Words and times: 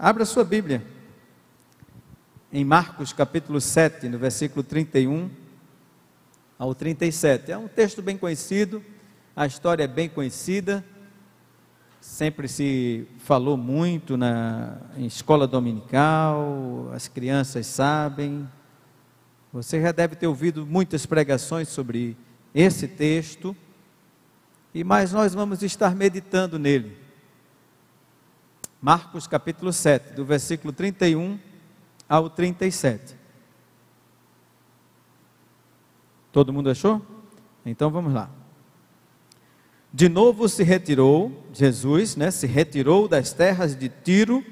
Abra 0.00 0.24
sua 0.24 0.44
Bíblia. 0.44 0.80
Em 2.52 2.64
Marcos 2.64 3.12
capítulo 3.12 3.60
7, 3.60 4.08
no 4.08 4.16
versículo 4.16 4.62
31 4.62 5.28
ao 6.56 6.72
37. 6.72 7.50
É 7.50 7.58
um 7.58 7.66
texto 7.66 8.00
bem 8.00 8.16
conhecido, 8.16 8.80
a 9.34 9.44
história 9.44 9.82
é 9.82 9.88
bem 9.88 10.08
conhecida. 10.08 10.84
Sempre 12.00 12.46
se 12.46 13.08
falou 13.18 13.56
muito 13.56 14.16
na 14.16 14.78
em 14.96 15.06
escola 15.06 15.48
dominical, 15.48 16.92
as 16.94 17.08
crianças 17.08 17.66
sabem. 17.66 18.48
Você 19.52 19.82
já 19.82 19.90
deve 19.90 20.14
ter 20.14 20.28
ouvido 20.28 20.64
muitas 20.64 21.06
pregações 21.06 21.66
sobre 21.66 22.16
esse 22.54 22.86
texto. 22.86 23.54
E 24.72 24.84
mais 24.84 25.10
nós 25.10 25.34
vamos 25.34 25.60
estar 25.64 25.92
meditando 25.96 26.56
nele. 26.56 27.07
Marcos 28.80 29.26
capítulo 29.26 29.72
7, 29.72 30.12
do 30.12 30.24
versículo 30.24 30.72
31 30.72 31.36
ao 32.08 32.30
37. 32.30 33.16
Todo 36.30 36.52
mundo 36.52 36.70
achou? 36.70 37.02
Então 37.66 37.90
vamos 37.90 38.14
lá. 38.14 38.30
De 39.92 40.08
novo 40.08 40.48
se 40.48 40.62
retirou, 40.62 41.44
Jesus, 41.52 42.14
né, 42.14 42.30
se 42.30 42.46
retirou 42.46 43.08
das 43.08 43.32
terras 43.32 43.74
de 43.74 43.88
Tiro 43.88 44.44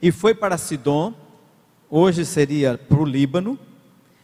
e 0.00 0.12
foi 0.12 0.32
para 0.32 0.56
Sidom, 0.56 1.12
hoje 1.90 2.24
seria 2.24 2.78
para 2.78 3.00
o 3.00 3.04
Líbano, 3.04 3.58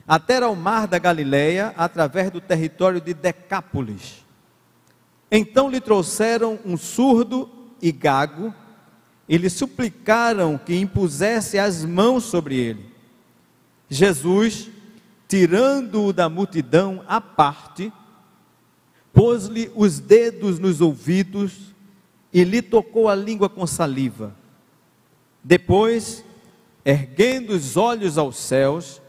até 0.06 0.40
ao 0.40 0.54
mar 0.54 0.86
da 0.86 1.00
Galileia, 1.00 1.74
através 1.76 2.30
do 2.30 2.40
território 2.40 3.00
de 3.00 3.12
Decápolis. 3.12 4.24
Então 5.30 5.68
lhe 5.68 5.80
trouxeram 5.80 6.60
um 6.64 6.76
surdo 6.76 7.50
e 7.82 7.90
gago, 7.90 8.54
e 9.28 9.36
lhe 9.36 9.50
suplicaram 9.50 10.56
que 10.56 10.74
impusesse 10.74 11.58
as 11.58 11.84
mãos 11.84 12.24
sobre 12.24 12.56
ele. 12.56 12.86
Jesus, 13.90 14.70
tirando-o 15.28 16.12
da 16.12 16.28
multidão 16.28 17.04
à 17.06 17.20
parte, 17.20 17.92
pôs-lhe 19.12 19.70
os 19.74 20.00
dedos 20.00 20.58
nos 20.58 20.80
ouvidos 20.80 21.74
e 22.32 22.44
lhe 22.44 22.62
tocou 22.62 23.08
a 23.08 23.14
língua 23.14 23.48
com 23.48 23.66
saliva. 23.66 24.34
Depois, 25.44 26.24
erguendo 26.84 27.50
os 27.50 27.76
olhos 27.76 28.16
aos 28.16 28.36
céus, 28.36 29.00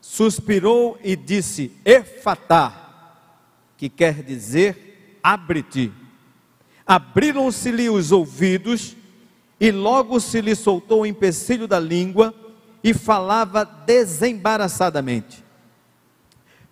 suspirou 0.00 0.98
e 1.02 1.16
disse: 1.16 1.72
Efatá, 1.84 3.30
que 3.76 3.88
quer 3.88 4.22
dizer 4.22 5.18
abre-te. 5.22 5.92
Abriram-se-lhe 6.86 7.90
os 7.90 8.12
ouvidos 8.12 8.96
e 9.58 9.70
logo 9.70 10.20
se 10.20 10.40
lhe 10.40 10.54
soltou 10.54 11.02
o 11.02 11.06
empecilho 11.06 11.66
da 11.66 11.80
língua 11.80 12.34
e 12.84 12.92
falava 12.92 13.64
desembaraçadamente. 13.64 15.44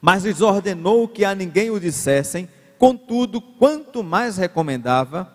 Mas 0.00 0.24
lhes 0.24 0.40
ordenou 0.40 1.08
que 1.08 1.24
a 1.24 1.34
ninguém 1.34 1.70
o 1.70 1.80
dissessem, 1.80 2.48
contudo, 2.78 3.40
quanto 3.40 4.02
mais 4.04 4.36
recomendava, 4.36 5.32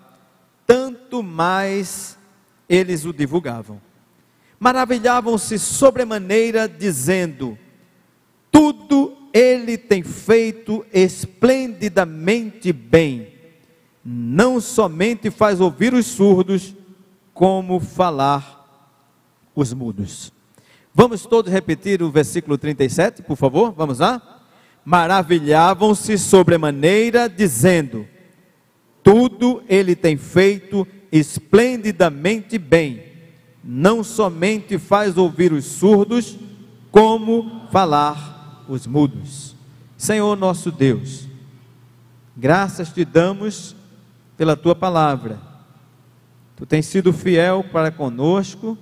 tanto 0.66 1.24
mais 1.24 2.18
eles 2.70 3.04
o 3.04 3.12
divulgavam. 3.12 3.82
Maravilhavam-se 4.60 5.58
sobremaneira, 5.58 6.68
dizendo: 6.68 7.58
Tudo 8.52 9.18
ele 9.34 9.78
tem 9.78 10.04
feito 10.04 10.86
esplendidamente 10.94 12.72
bem. 12.72 13.34
Não 14.04 14.62
somente 14.62 15.32
faz 15.32 15.60
ouvir 15.60 15.94
os 15.94 16.06
surdos, 16.06 16.76
como 17.40 17.80
falar 17.80 18.92
os 19.56 19.74
mudos. 19.74 20.34
Vamos 20.94 21.26
todos 21.26 21.50
repetir 21.50 22.04
o 22.04 22.12
versículo 22.12 22.58
37, 22.58 23.24
por 23.24 23.38
favor? 23.38 23.72
Vamos 23.72 24.00
lá? 24.00 24.42
Maravilhavam-se 24.84 26.18
sobremaneira, 26.18 27.30
dizendo: 27.30 28.06
Tudo 29.02 29.64
ele 29.70 29.96
tem 29.96 30.18
feito 30.18 30.86
esplendidamente 31.10 32.58
bem. 32.58 33.04
Não 33.64 34.04
somente 34.04 34.78
faz 34.78 35.18
ouvir 35.18 35.54
os 35.54 35.64
surdos, 35.64 36.38
como 36.92 37.70
falar 37.72 38.66
os 38.68 38.86
mudos. 38.86 39.56
Senhor 39.96 40.36
nosso 40.36 40.74
Deus, 40.74 41.26
graças 42.36 42.92
te 42.92 43.06
damos 43.06 43.78
pela 44.36 44.58
tua 44.58 44.76
palavra 44.76 45.48
Tu 46.60 46.66
tens 46.66 46.88
sido 46.88 47.14
fiel 47.14 47.64
para 47.72 47.90
conosco 47.90 48.78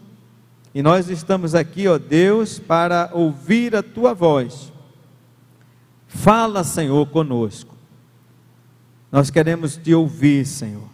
e 0.73 0.81
nós 0.81 1.11
estamos 1.11 1.53
aqui, 1.53 1.87
ó 1.87 1.99
Deus, 1.99 2.57
para 2.57 3.11
ouvir 3.13 3.75
a 3.75 3.83
tua 3.83 4.15
voz. 4.15 4.73
Fala, 6.07 6.63
Senhor, 6.63 7.05
conosco. 7.09 7.75
Nós 9.11 9.29
queremos 9.29 9.77
te 9.77 9.93
ouvir, 9.93 10.43
Senhor. 10.43 10.89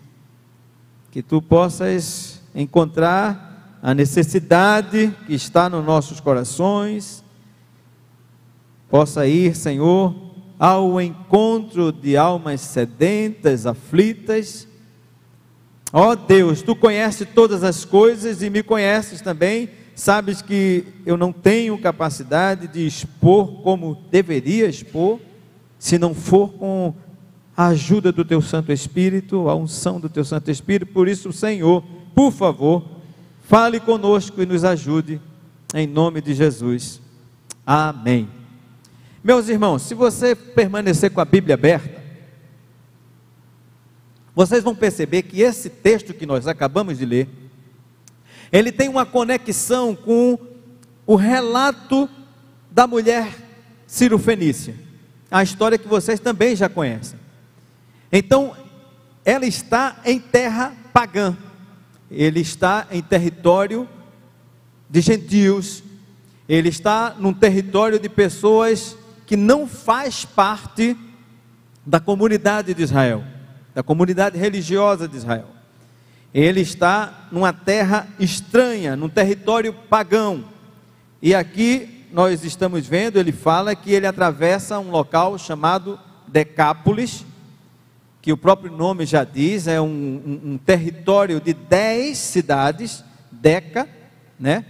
Que 1.09 1.23
tu 1.23 1.41
possas 1.41 2.41
encontrar 2.53 3.79
a 3.81 3.93
necessidade 3.93 5.15
que 5.25 5.33
está 5.33 5.69
nos 5.69 5.85
nossos 5.85 6.19
corações, 6.19 7.23
possa 8.89 9.25
ir, 9.25 9.55
Senhor, 9.55 10.13
ao 10.59 10.99
encontro 10.99 11.93
de 11.93 12.17
almas 12.17 12.59
sedentas, 12.59 13.65
aflitas, 13.65 14.67
Ó 15.95 16.09
oh 16.09 16.15
Deus, 16.15 16.63
tu 16.63 16.75
conheces 16.75 17.27
todas 17.35 17.63
as 17.63 17.85
coisas 17.85 18.41
e 18.41 18.49
me 18.49 18.63
conheces 18.63 19.21
também. 19.21 19.69
Sabes 19.93 20.41
que 20.41 20.85
eu 21.05 21.15
não 21.15 21.31
tenho 21.31 21.77
capacidade 21.77 22.67
de 22.67 22.87
expor 22.87 23.61
como 23.61 24.03
deveria 24.09 24.67
expor, 24.67 25.19
se 25.77 25.99
não 25.99 26.15
for 26.15 26.49
com 26.53 26.95
a 27.55 27.67
ajuda 27.67 28.11
do 28.11 28.25
teu 28.25 28.41
Santo 28.41 28.71
Espírito, 28.71 29.47
a 29.47 29.53
unção 29.53 29.99
do 29.99 30.09
teu 30.09 30.25
Santo 30.25 30.49
Espírito. 30.49 30.91
Por 30.91 31.07
isso, 31.07 31.31
Senhor, 31.31 31.83
por 32.15 32.31
favor, 32.31 32.83
fale 33.43 33.79
conosco 33.79 34.41
e 34.41 34.47
nos 34.47 34.63
ajude, 34.63 35.21
em 35.75 35.85
nome 35.85 36.21
de 36.21 36.33
Jesus. 36.33 36.99
Amém. 37.63 38.27
Meus 39.23 39.47
irmãos, 39.47 39.83
se 39.83 39.93
você 39.93 40.35
permanecer 40.35 41.11
com 41.11 41.21
a 41.21 41.25
Bíblia 41.25 41.53
aberta, 41.53 42.02
vocês 44.35 44.63
vão 44.63 44.73
perceber 44.73 45.23
que 45.23 45.41
esse 45.41 45.69
texto 45.69 46.13
que 46.13 46.25
nós 46.25 46.47
acabamos 46.47 46.97
de 46.97 47.05
ler, 47.05 47.29
ele 48.51 48.71
tem 48.71 48.89
uma 48.89 49.05
conexão 49.05 49.95
com 49.95 50.37
o 51.05 51.15
relato 51.15 52.09
da 52.71 52.87
mulher 52.87 53.35
Ciro 53.85 54.17
Fenícia, 54.17 54.75
a 55.29 55.43
história 55.43 55.77
que 55.77 55.87
vocês 55.87 56.19
também 56.19 56.55
já 56.55 56.67
conhecem. 56.67 57.19
Então, 58.11 58.55
ela 59.23 59.45
está 59.45 60.01
em 60.03 60.19
terra 60.19 60.73
pagã, 60.91 61.37
ele 62.09 62.39
está 62.39 62.87
em 62.91 63.01
território 63.01 63.87
de 64.89 65.01
gentios, 65.01 65.83
ele 66.49 66.69
está 66.69 67.15
num 67.19 67.33
território 67.33 67.99
de 67.99 68.09
pessoas 68.09 68.97
que 69.27 69.35
não 69.35 69.67
faz 69.67 70.25
parte 70.25 70.97
da 71.85 71.99
comunidade 71.99 72.73
de 72.73 72.81
Israel 72.81 73.32
da 73.73 73.81
comunidade 73.81 74.37
religiosa 74.37 75.07
de 75.07 75.17
Israel. 75.17 75.47
Ele 76.33 76.61
está 76.61 77.27
numa 77.31 77.53
terra 77.53 78.07
estranha, 78.19 78.95
num 78.95 79.09
território 79.09 79.73
pagão. 79.73 80.45
E 81.21 81.33
aqui 81.33 82.05
nós 82.11 82.43
estamos 82.43 82.85
vendo, 82.87 83.17
ele 83.17 83.31
fala 83.31 83.75
que 83.75 83.91
ele 83.91 84.07
atravessa 84.07 84.79
um 84.79 84.91
local 84.91 85.37
chamado 85.37 85.99
Decápolis, 86.27 87.25
que 88.21 88.31
o 88.31 88.37
próprio 88.37 88.71
nome 88.71 89.05
já 89.05 89.23
diz, 89.23 89.67
é 89.67 89.81
um, 89.81 89.85
um, 89.85 90.51
um 90.53 90.57
território 90.57 91.41
de 91.41 91.53
dez 91.53 92.17
cidades, 92.17 93.03
Deca, 93.31 93.89
né? 94.39 94.63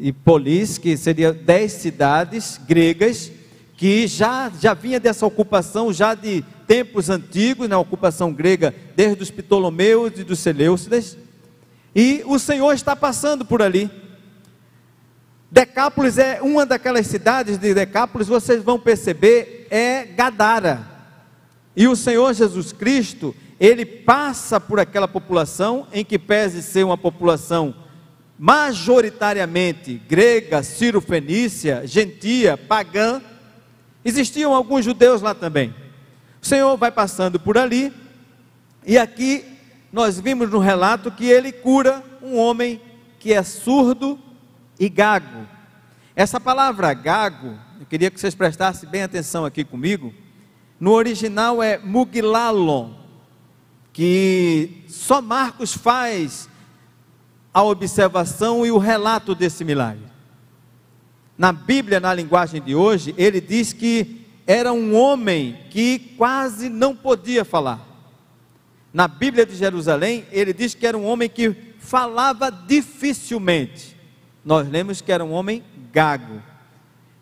E 0.00 0.12
Polis, 0.12 0.78
que 0.78 0.96
seria 0.96 1.32
dez 1.32 1.72
cidades 1.72 2.58
gregas, 2.66 3.30
que 3.76 4.06
já, 4.06 4.50
já 4.60 4.74
vinha 4.74 4.98
dessa 4.98 5.26
ocupação 5.26 5.92
já 5.92 6.14
de 6.14 6.44
tempos 6.68 7.08
antigos, 7.08 7.66
na 7.66 7.78
ocupação 7.78 8.30
grega, 8.30 8.74
desde 8.94 9.22
os 9.22 9.30
Ptolomeus 9.30 10.12
e 10.18 10.22
dos 10.22 10.38
Seleucidas, 10.38 11.16
e 11.96 12.22
o 12.26 12.38
Senhor 12.38 12.72
está 12.74 12.94
passando 12.94 13.42
por 13.44 13.62
ali. 13.62 13.90
Decápolis 15.50 16.18
é 16.18 16.42
uma 16.42 16.66
daquelas 16.66 17.06
cidades 17.06 17.56
de 17.56 17.72
Decápolis, 17.72 18.28
vocês 18.28 18.62
vão 18.62 18.78
perceber, 18.78 19.66
é 19.70 20.04
Gadara. 20.04 20.86
E 21.74 21.88
o 21.88 21.96
Senhor 21.96 22.34
Jesus 22.34 22.70
Cristo, 22.70 23.34
ele 23.58 23.86
passa 23.86 24.60
por 24.60 24.78
aquela 24.78 25.08
população, 25.08 25.86
em 25.90 26.04
que 26.04 26.18
pese 26.18 26.62
ser 26.62 26.84
uma 26.84 26.98
população 26.98 27.74
majoritariamente 28.38 30.00
grega, 30.06 30.62
sírio-fenícia, 30.62 31.86
gentia, 31.86 32.58
pagã, 32.58 33.22
existiam 34.04 34.54
alguns 34.54 34.84
judeus 34.84 35.22
lá 35.22 35.34
também. 35.34 35.74
O 36.48 36.54
Senhor 36.56 36.78
vai 36.78 36.90
passando 36.90 37.38
por 37.38 37.58
ali, 37.58 37.92
e 38.86 38.96
aqui 38.96 39.44
nós 39.92 40.18
vimos 40.18 40.48
no 40.48 40.58
relato 40.58 41.10
que 41.10 41.26
ele 41.26 41.52
cura 41.52 42.02
um 42.22 42.38
homem 42.38 42.80
que 43.18 43.34
é 43.34 43.42
surdo 43.42 44.18
e 44.80 44.88
gago. 44.88 45.46
Essa 46.16 46.40
palavra 46.40 46.94
gago, 46.94 47.54
eu 47.78 47.84
queria 47.84 48.10
que 48.10 48.18
vocês 48.18 48.34
prestassem 48.34 48.88
bem 48.88 49.02
atenção 49.02 49.44
aqui 49.44 49.62
comigo. 49.62 50.14
No 50.80 50.92
original 50.92 51.62
é 51.62 51.76
muglalon, 51.76 52.94
que 53.92 54.84
só 54.88 55.20
Marcos 55.20 55.74
faz 55.74 56.48
a 57.52 57.62
observação 57.62 58.64
e 58.64 58.70
o 58.70 58.78
relato 58.78 59.34
desse 59.34 59.66
milagre. 59.66 60.06
Na 61.36 61.52
Bíblia, 61.52 62.00
na 62.00 62.14
linguagem 62.14 62.62
de 62.62 62.74
hoje, 62.74 63.14
ele 63.18 63.38
diz 63.38 63.74
que 63.74 64.17
era 64.50 64.72
um 64.72 64.96
homem 64.96 65.58
que 65.68 65.98
quase 66.16 66.70
não 66.70 66.96
podia 66.96 67.44
falar. 67.44 67.86
Na 68.90 69.06
Bíblia 69.06 69.44
de 69.44 69.54
Jerusalém, 69.54 70.24
ele 70.32 70.54
diz 70.54 70.74
que 70.74 70.86
era 70.86 70.96
um 70.96 71.04
homem 71.04 71.28
que 71.28 71.54
falava 71.78 72.50
dificilmente. 72.50 73.94
Nós 74.42 74.66
lemos 74.66 75.02
que 75.02 75.12
era 75.12 75.22
um 75.22 75.32
homem 75.32 75.62
gago. 75.92 76.42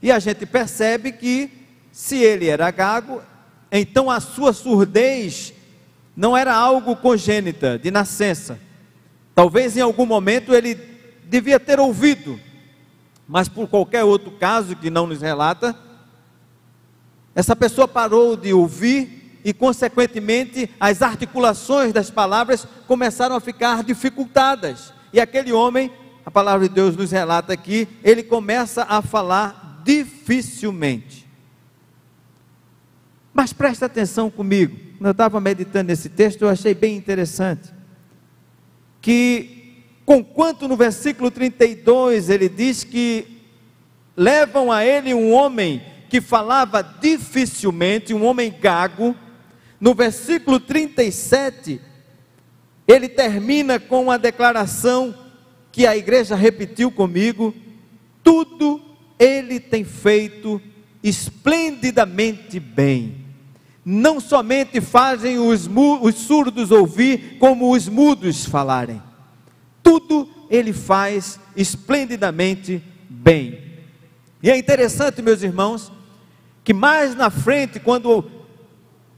E 0.00 0.12
a 0.12 0.20
gente 0.20 0.46
percebe 0.46 1.10
que, 1.10 1.50
se 1.90 2.16
ele 2.16 2.46
era 2.46 2.70
gago, 2.70 3.20
então 3.72 4.08
a 4.08 4.20
sua 4.20 4.52
surdez 4.52 5.52
não 6.16 6.36
era 6.36 6.54
algo 6.54 6.94
congênita, 6.94 7.76
de 7.76 7.90
nascença. 7.90 8.56
Talvez 9.34 9.76
em 9.76 9.80
algum 9.80 10.06
momento 10.06 10.54
ele 10.54 10.78
devia 11.24 11.58
ter 11.58 11.80
ouvido, 11.80 12.38
mas 13.26 13.48
por 13.48 13.66
qualquer 13.66 14.04
outro 14.04 14.30
caso 14.30 14.76
que 14.76 14.90
não 14.90 15.08
nos 15.08 15.20
relata, 15.20 15.76
essa 17.36 17.54
pessoa 17.54 17.86
parou 17.86 18.34
de 18.34 18.54
ouvir 18.54 19.40
e, 19.44 19.52
consequentemente, 19.52 20.70
as 20.80 21.02
articulações 21.02 21.92
das 21.92 22.10
palavras 22.10 22.66
começaram 22.86 23.36
a 23.36 23.40
ficar 23.40 23.84
dificultadas. 23.84 24.90
E 25.12 25.20
aquele 25.20 25.52
homem, 25.52 25.92
a 26.24 26.30
palavra 26.30 26.66
de 26.66 26.74
Deus 26.74 26.96
nos 26.96 27.12
relata 27.12 27.52
aqui, 27.52 27.86
ele 28.02 28.22
começa 28.22 28.86
a 28.88 29.02
falar 29.02 29.82
dificilmente. 29.84 31.28
Mas 33.34 33.52
presta 33.52 33.84
atenção 33.84 34.30
comigo. 34.30 34.74
Quando 34.96 35.08
eu 35.08 35.12
estava 35.12 35.38
meditando 35.38 35.88
nesse 35.88 36.08
texto, 36.08 36.40
eu 36.40 36.48
achei 36.48 36.72
bem 36.72 36.96
interessante. 36.96 37.68
Que, 39.02 39.84
conquanto 40.06 40.66
no 40.66 40.74
versículo 40.74 41.30
32 41.30 42.30
ele 42.30 42.48
diz 42.48 42.82
que 42.82 43.42
levam 44.16 44.72
a 44.72 44.86
ele 44.86 45.12
um 45.12 45.34
homem 45.34 45.82
que 46.08 46.20
falava 46.20 46.82
dificilmente, 46.82 48.14
um 48.14 48.24
homem 48.24 48.54
gago, 48.60 49.14
no 49.80 49.94
versículo 49.94 50.58
37, 50.58 51.80
ele 52.86 53.08
termina 53.08 53.78
com 53.78 54.04
uma 54.04 54.18
declaração 54.18 55.14
que 55.72 55.86
a 55.86 55.96
igreja 55.96 56.34
repetiu 56.34 56.90
comigo: 56.90 57.54
tudo 58.22 58.80
ele 59.18 59.60
tem 59.60 59.84
feito 59.84 60.60
esplendidamente 61.02 62.58
bem. 62.58 63.24
Não 63.84 64.18
somente 64.18 64.80
fazem 64.80 65.38
os, 65.38 65.68
os 66.00 66.14
surdos 66.16 66.70
ouvir, 66.70 67.36
como 67.38 67.72
os 67.72 67.88
mudos 67.88 68.44
falarem. 68.44 69.00
Tudo 69.82 70.28
ele 70.50 70.72
faz 70.72 71.38
esplendidamente 71.54 72.82
bem. 73.08 73.60
E 74.42 74.50
é 74.50 74.56
interessante, 74.56 75.22
meus 75.22 75.42
irmãos, 75.42 75.92
que 76.66 76.74
mais 76.74 77.14
na 77.14 77.30
frente, 77.30 77.78
quando 77.78 78.24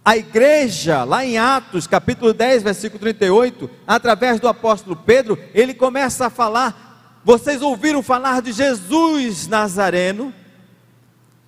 a 0.04 0.18
igreja, 0.18 1.02
lá 1.02 1.24
em 1.24 1.38
Atos, 1.38 1.86
capítulo 1.86 2.34
10, 2.34 2.62
versículo 2.62 3.00
38, 3.00 3.70
através 3.86 4.38
do 4.38 4.46
apóstolo 4.46 4.94
Pedro, 4.94 5.38
ele 5.54 5.72
começa 5.72 6.26
a 6.26 6.30
falar: 6.30 7.20
vocês 7.24 7.62
ouviram 7.62 8.02
falar 8.02 8.42
de 8.42 8.52
Jesus 8.52 9.48
Nazareno, 9.48 10.30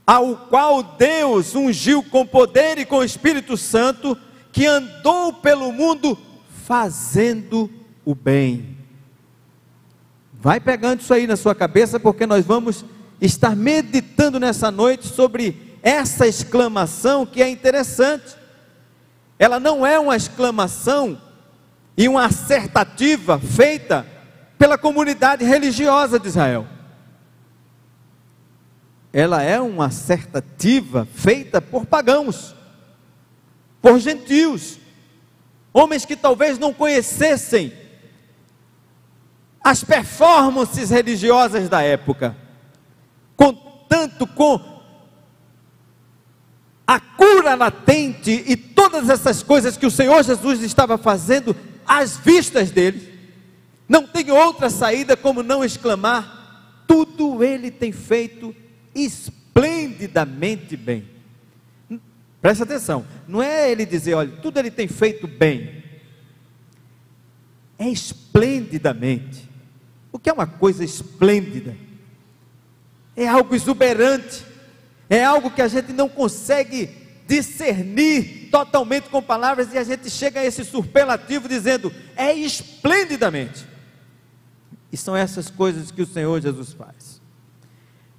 ao 0.06 0.36
qual 0.48 0.82
Deus 0.82 1.54
ungiu 1.54 2.02
com 2.02 2.24
poder 2.24 2.78
e 2.78 2.86
com 2.86 3.00
o 3.00 3.04
Espírito 3.04 3.58
Santo, 3.58 4.16
que 4.50 4.64
andou 4.64 5.34
pelo 5.34 5.70
mundo 5.70 6.16
fazendo 6.64 7.70
o 8.06 8.14
bem. 8.14 8.74
Vai 10.32 10.60
pegando 10.60 11.02
isso 11.02 11.12
aí 11.12 11.26
na 11.26 11.36
sua 11.36 11.54
cabeça, 11.54 12.00
porque 12.00 12.24
nós 12.24 12.46
vamos 12.46 12.86
estar 13.20 13.54
meditando 13.54 14.40
nessa 14.40 14.70
noite 14.70 15.06
sobre 15.06 15.68
essa 15.82 16.26
exclamação 16.26 17.24
que 17.24 17.42
é 17.42 17.48
interessante. 17.48 18.36
Ela 19.38 19.58
não 19.58 19.86
é 19.86 19.98
uma 19.98 20.16
exclamação 20.16 21.20
e 21.96 22.08
uma 22.08 22.26
assertativa 22.26 23.38
feita 23.38 24.06
pela 24.58 24.76
comunidade 24.76 25.44
religiosa 25.44 26.18
de 26.18 26.28
Israel. 26.28 26.66
Ela 29.12 29.42
é 29.42 29.60
uma 29.60 29.86
assertativa 29.86 31.06
feita 31.14 31.60
por 31.60 31.86
pagãos, 31.86 32.54
por 33.82 33.98
gentios, 33.98 34.78
homens 35.72 36.04
que 36.04 36.14
talvez 36.14 36.58
não 36.58 36.72
conhecessem 36.72 37.72
as 39.62 39.84
performances 39.84 40.90
religiosas 40.90 41.68
da 41.68 41.82
época, 41.82 42.36
contanto 43.36 44.26
com 44.26 44.69
a 46.90 46.98
cura 46.98 47.54
latente 47.54 48.42
e 48.48 48.56
todas 48.56 49.08
essas 49.08 49.44
coisas 49.44 49.76
que 49.76 49.86
o 49.86 49.90
Senhor 49.92 50.24
Jesus 50.24 50.60
estava 50.60 50.98
fazendo 50.98 51.54
às 51.86 52.16
vistas 52.16 52.72
deles, 52.72 53.04
não 53.88 54.08
tem 54.08 54.32
outra 54.32 54.68
saída 54.68 55.16
como 55.16 55.40
não 55.40 55.64
exclamar: 55.64 56.82
tudo 56.88 57.44
ele 57.44 57.70
tem 57.70 57.92
feito 57.92 58.52
esplendidamente 58.92 60.76
bem. 60.76 61.08
Presta 62.42 62.64
atenção, 62.64 63.06
não 63.28 63.40
é 63.40 63.70
ele 63.70 63.86
dizer, 63.86 64.14
olha, 64.14 64.32
tudo 64.42 64.58
ele 64.58 64.70
tem 64.72 64.88
feito 64.88 65.28
bem, 65.28 65.84
é 67.78 67.88
esplendidamente. 67.88 69.48
O 70.10 70.18
que 70.18 70.28
é 70.28 70.32
uma 70.32 70.48
coisa 70.48 70.84
esplêndida? 70.84 71.76
É 73.14 73.28
algo 73.28 73.54
exuberante, 73.54 74.49
é 75.10 75.24
algo 75.24 75.50
que 75.50 75.60
a 75.60 75.66
gente 75.66 75.92
não 75.92 76.08
consegue 76.08 76.88
discernir 77.26 78.48
totalmente 78.50 79.08
com 79.08 79.20
palavras 79.20 79.72
e 79.72 79.78
a 79.78 79.82
gente 79.82 80.08
chega 80.08 80.38
a 80.38 80.44
esse 80.44 80.64
superlativo 80.64 81.48
dizendo: 81.48 81.92
é 82.16 82.32
esplendidamente. 82.32 83.66
E 84.92 84.96
são 84.96 85.16
essas 85.16 85.50
coisas 85.50 85.90
que 85.90 86.02
o 86.02 86.06
Senhor 86.06 86.40
Jesus 86.40 86.72
faz. 86.72 87.20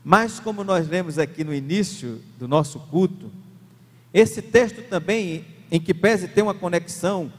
Mas, 0.04 0.40
como 0.40 0.64
nós 0.64 0.88
lemos 0.88 1.18
aqui 1.18 1.44
no 1.44 1.54
início 1.54 2.22
do 2.38 2.48
nosso 2.48 2.80
culto, 2.80 3.32
esse 4.14 4.42
texto 4.42 4.82
também, 4.90 5.46
em 5.70 5.80
que 5.80 5.94
pese 5.94 6.28
ter 6.28 6.42
uma 6.42 6.54
conexão 6.54 7.32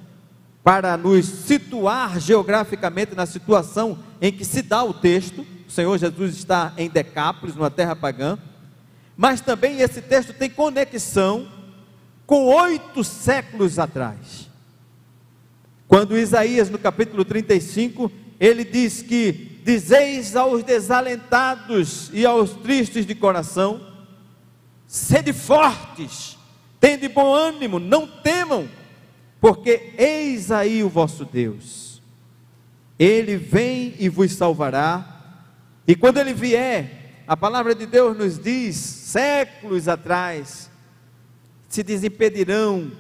para 0.63 0.97
nos 0.97 1.27
situar 1.27 2.21
geograficamente 2.21 3.15
na 3.15 3.27
situação 3.27 3.99
em 4.21 4.31
que 4.31 4.45
se 4.45 4.63
dá 4.63 4.85
o 4.85 4.95
texto, 4.95 5.45
o 5.67 5.71
Senhor 5.71 5.99
Jesus 5.99 6.37
está 6.37 6.73
em 6.77 6.89
Decápolis, 6.89 7.57
numa 7.57 7.71
terra 7.71 7.97
pagã 7.97 8.39
mas 9.17 9.41
também 9.41 9.81
esse 9.81 10.01
texto 10.01 10.33
tem 10.33 10.49
conexão 10.49 11.49
com 12.27 12.47
oito 12.47 13.05
séculos 13.05 13.79
atrás. 13.79 14.51
Quando 15.87 16.17
Isaías, 16.17 16.71
no 16.71 16.79
capítulo 16.79 17.25
35, 17.25 18.11
ele 18.41 18.65
diz 18.65 19.03
que: 19.03 19.61
Dizeis 19.65 20.35
aos 20.35 20.65
desalentados 20.65 22.11
e 22.13 22.25
aos 22.25 22.53
tristes 22.53 23.05
de 23.05 23.15
coração, 23.15 23.81
sede 24.87 25.33
fortes, 25.33 26.39
tende 26.81 27.09
bom 27.09 27.35
ânimo, 27.35 27.79
não 27.79 28.07
temam, 28.07 28.69
porque 29.41 29.93
eis 29.99 30.51
aí 30.51 30.83
o 30.83 30.89
vosso 30.89 31.25
Deus. 31.25 32.03
Ele 32.99 33.37
vem 33.37 33.95
e 33.99 34.09
vos 34.09 34.33
salvará, 34.33 35.37
e 35.87 35.95
quando 35.95 36.19
ele 36.19 36.33
vier, 36.33 37.02
a 37.27 37.37
palavra 37.37 37.75
de 37.75 37.87
Deus 37.87 38.17
nos 38.17 38.39
diz, 38.39 38.77
séculos 38.77 39.89
atrás, 39.89 40.71
se 41.69 41.83
desimpedirão 41.83 42.91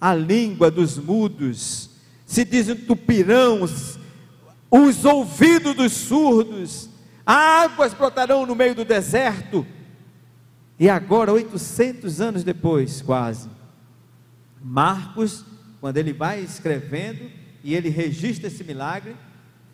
a 0.00 0.14
língua 0.14 0.70
dos 0.70 0.98
mudos, 0.98 1.90
se 2.26 2.44
desentupirão 2.44 3.62
os, 3.62 3.98
os 4.70 5.04
ouvidos 5.04 5.74
dos 5.74 5.92
surdos, 5.92 6.88
águas 7.24 7.94
brotarão 7.94 8.46
no 8.46 8.54
meio 8.54 8.74
do 8.74 8.84
deserto. 8.84 9.66
E 10.78 10.88
agora, 10.88 11.32
800 11.32 12.20
anos 12.20 12.44
depois, 12.44 13.00
quase, 13.02 13.48
Marcos, 14.62 15.44
quando 15.80 15.98
ele 15.98 16.12
vai 16.12 16.40
escrevendo 16.40 17.30
e 17.62 17.74
ele 17.74 17.88
registra 17.88 18.48
esse 18.48 18.64
milagre, 18.64 19.16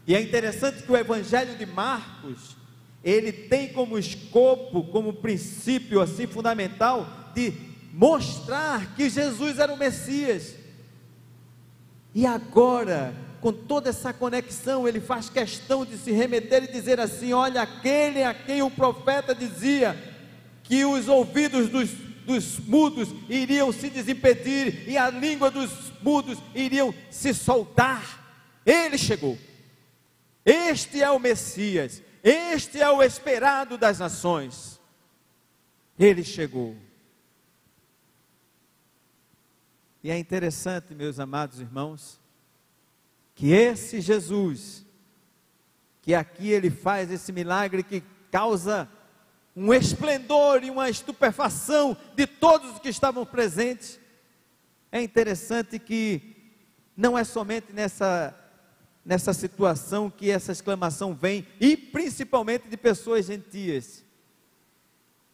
e 0.07 0.15
é 0.15 0.21
interessante 0.21 0.83
que 0.83 0.91
o 0.91 0.97
Evangelho 0.97 1.57
de 1.57 1.67
Marcos, 1.67 2.57
ele 3.03 3.33
tem 3.33 3.73
como 3.73 3.99
escopo, 3.99 4.85
como 4.85 5.15
princípio 5.15 6.01
assim 6.01 6.27
fundamental 6.27 7.33
de 7.35 7.53
mostrar 7.93 8.95
que 8.95 9.09
Jesus 9.09 9.59
era 9.59 9.73
o 9.73 9.77
Messias. 9.77 10.55
E 12.15 12.27
agora 12.27 13.15
com 13.41 13.53
toda 13.53 13.89
essa 13.89 14.13
conexão, 14.13 14.87
ele 14.87 15.01
faz 15.01 15.31
questão 15.31 15.85
de 15.85 15.97
se 15.97 16.13
remeter 16.13 16.65
e 16.65 16.73
dizer 16.73 17.01
assim: 17.01 17.33
olha, 17.33 17.63
aquele 17.63 18.23
a 18.23 18.35
quem 18.35 18.63
o 18.63 18.71
profeta 18.71 19.35
dizia 19.35 19.97
que 20.63 20.85
os 20.85 21.09
ouvidos 21.09 21.69
dos, 21.69 21.91
dos 22.27 22.59
mudos 22.61 23.09
iriam 23.29 23.73
se 23.73 23.89
desimpedir 23.89 24.89
e 24.89 24.97
a 24.97 25.11
língua 25.11 25.51
dos 25.51 25.71
mudos 26.03 26.39
iriam 26.55 26.95
se 27.11 27.33
soltar, 27.33 28.61
ele 28.65 28.99
chegou. 28.99 29.39
Este 30.45 31.03
é 31.03 31.11
o 31.11 31.19
Messias, 31.19 32.03
este 32.23 32.81
é 32.81 32.91
o 32.91 33.03
esperado 33.03 33.79
das 33.79 33.99
nações. 33.99 34.81
Ele 35.99 36.23
chegou. 36.25 36.77
E 40.03 40.11
é 40.11 40.19
interessante, 40.19 40.95
meus 40.95 41.21
amados 41.21 41.61
irmãos, 41.61 42.19
que 43.35 43.53
esse 43.53 44.01
Jesus, 44.01 44.85
que 46.01 46.15
aqui 46.15 46.51
ele 46.51 46.71
faz 46.71 47.11
esse 47.11 47.33
milagre 47.33 47.83
que 47.83 48.03
causa 48.31 48.89
um 49.55 49.75
esplendor 49.75 50.65
e 50.65 50.71
uma 50.71 50.89
estupefação 50.89 51.97
de 52.15 52.27
todos 52.27 52.73
os 52.73 52.79
que 52.79 52.89
estavam 52.89 53.27
presentes, 53.27 54.01
é 54.91 55.03
interessante 55.03 55.79
que 55.79 56.37
não 56.97 57.17
é 57.17 57.25
somente 57.25 57.73
nessa 57.73 58.35
nessa 59.05 59.33
situação 59.33 60.11
que 60.11 60.31
essa 60.31 60.53
exclamação 60.53 61.15
vem, 61.15 61.47
e 61.61 61.77
principalmente 61.77 62.69
de 62.69 62.77
pessoas 62.77 63.27
gentias. 63.27 64.05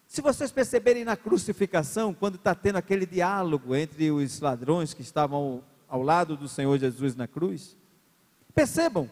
Se 0.07 0.21
vocês 0.21 0.53
perceberem 0.53 1.05
na 1.05 1.17
crucificação, 1.17 2.15
quando 2.15 2.37
está 2.37 2.55
tendo 2.55 2.77
aquele 2.77 3.05
diálogo 3.05 3.75
entre 3.75 4.11
os 4.11 4.41
ladrões 4.41 4.95
que 4.95 5.03
estavam 5.03 5.63
ao, 5.89 6.03
lado 6.03 6.37
do 6.37 6.49
Senhor 6.49 6.79
Jesus 6.79 7.17
na 7.17 7.27
cruz, 7.27 7.77
percebam 8.55 9.11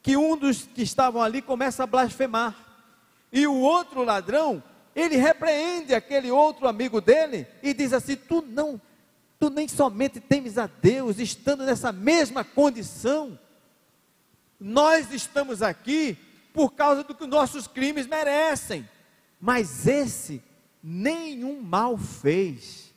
que 0.00 0.16
um 0.16 0.36
dos 0.36 0.62
que 0.62 0.82
estavam 0.82 1.20
ali 1.20 1.42
começa 1.42 1.82
a 1.82 1.86
blasfemar, 1.86 2.56
e 3.30 3.46
o 3.46 3.56
outro 3.56 4.04
ladrão, 4.04 4.62
ele 4.96 5.16
repreende 5.16 5.94
aquele 5.94 6.30
outro 6.30 6.66
amigo 6.66 7.00
dele 7.00 7.46
e 7.62 7.74
diz 7.74 7.92
assim: 7.92 8.16
Tu 8.16 8.42
não, 8.48 8.80
tu 9.38 9.50
nem 9.50 9.68
somente 9.68 10.18
temes 10.18 10.56
a 10.56 10.66
Deus, 10.66 11.18
estando 11.18 11.64
nessa 11.64 11.92
mesma 11.92 12.42
condição, 12.42 13.38
nós 14.58 15.12
estamos 15.12 15.62
aqui 15.62 16.16
por 16.52 16.72
causa 16.72 17.04
do 17.04 17.14
que 17.14 17.26
nossos 17.26 17.66
crimes 17.66 18.06
merecem. 18.06 18.88
Mas 19.40 19.86
esse 19.86 20.42
nenhum 20.82 21.62
mal 21.62 21.96
fez. 21.96 22.92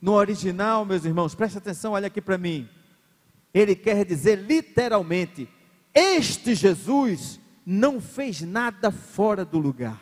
No 0.00 0.12
original, 0.12 0.84
meus 0.84 1.04
irmãos, 1.04 1.34
preste 1.34 1.58
atenção, 1.58 1.92
olha 1.92 2.08
aqui 2.08 2.20
para 2.20 2.36
mim. 2.36 2.68
Ele 3.54 3.74
quer 3.74 4.04
dizer 4.04 4.36
literalmente: 4.36 5.48
Este 5.94 6.54
Jesus 6.54 7.40
não 7.64 8.00
fez 8.00 8.40
nada 8.42 8.90
fora 8.90 9.44
do 9.44 9.58
lugar. 9.58 10.00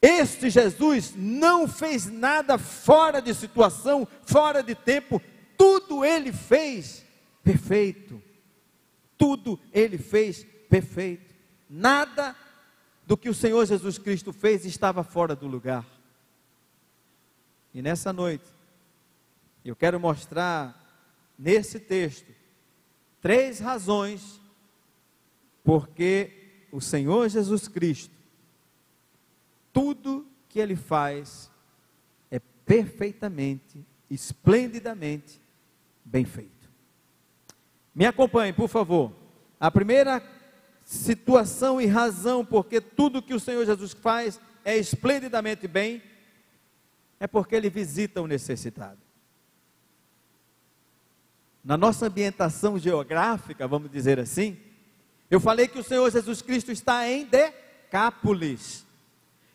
Este 0.00 0.48
Jesus 0.50 1.12
não 1.16 1.66
fez 1.66 2.06
nada 2.06 2.56
fora 2.56 3.20
de 3.20 3.34
situação, 3.34 4.06
fora 4.24 4.62
de 4.62 4.74
tempo, 4.74 5.20
tudo 5.56 6.04
ele 6.04 6.32
fez 6.32 7.04
perfeito. 7.42 8.22
Tudo 9.18 9.60
ele 9.72 9.98
fez 9.98 10.46
perfeito. 10.70 11.34
Nada 11.68 12.34
do 13.04 13.16
que 13.16 13.28
o 13.28 13.34
Senhor 13.34 13.66
Jesus 13.66 13.98
Cristo 13.98 14.32
fez 14.32 14.64
estava 14.64 15.02
fora 15.02 15.34
do 15.34 15.46
lugar. 15.46 15.84
E 17.74 17.82
nessa 17.82 18.12
noite, 18.12 18.46
eu 19.64 19.76
quero 19.76 19.98
mostrar 20.00 20.78
nesse 21.38 21.78
texto 21.78 22.32
três 23.20 23.58
razões 23.58 24.40
porque 25.62 26.66
o 26.72 26.80
Senhor 26.80 27.28
Jesus 27.28 27.68
Cristo, 27.68 28.14
tudo 29.72 30.26
que 30.48 30.58
ele 30.58 30.76
faz 30.76 31.50
é 32.30 32.38
perfeitamente, 32.38 33.84
esplendidamente 34.10 35.40
bem 36.04 36.24
feito. 36.24 36.57
Me 37.98 38.06
acompanhe, 38.06 38.52
por 38.52 38.68
favor. 38.68 39.12
A 39.58 39.72
primeira 39.72 40.22
situação 40.84 41.80
e 41.80 41.86
razão 41.86 42.44
porque 42.44 42.80
tudo 42.80 43.20
que 43.20 43.34
o 43.34 43.40
Senhor 43.40 43.66
Jesus 43.66 43.92
faz 43.92 44.40
é 44.64 44.76
esplendidamente 44.76 45.66
bem, 45.66 46.00
é 47.18 47.26
porque 47.26 47.56
ele 47.56 47.68
visita 47.68 48.22
o 48.22 48.28
necessitado. 48.28 49.00
Na 51.64 51.76
nossa 51.76 52.06
ambientação 52.06 52.78
geográfica, 52.78 53.66
vamos 53.66 53.90
dizer 53.90 54.20
assim, 54.20 54.56
eu 55.28 55.40
falei 55.40 55.66
que 55.66 55.80
o 55.80 55.84
Senhor 55.84 56.08
Jesus 56.08 56.40
Cristo 56.40 56.70
está 56.70 57.08
em 57.08 57.24
Decápolis. 57.24 58.86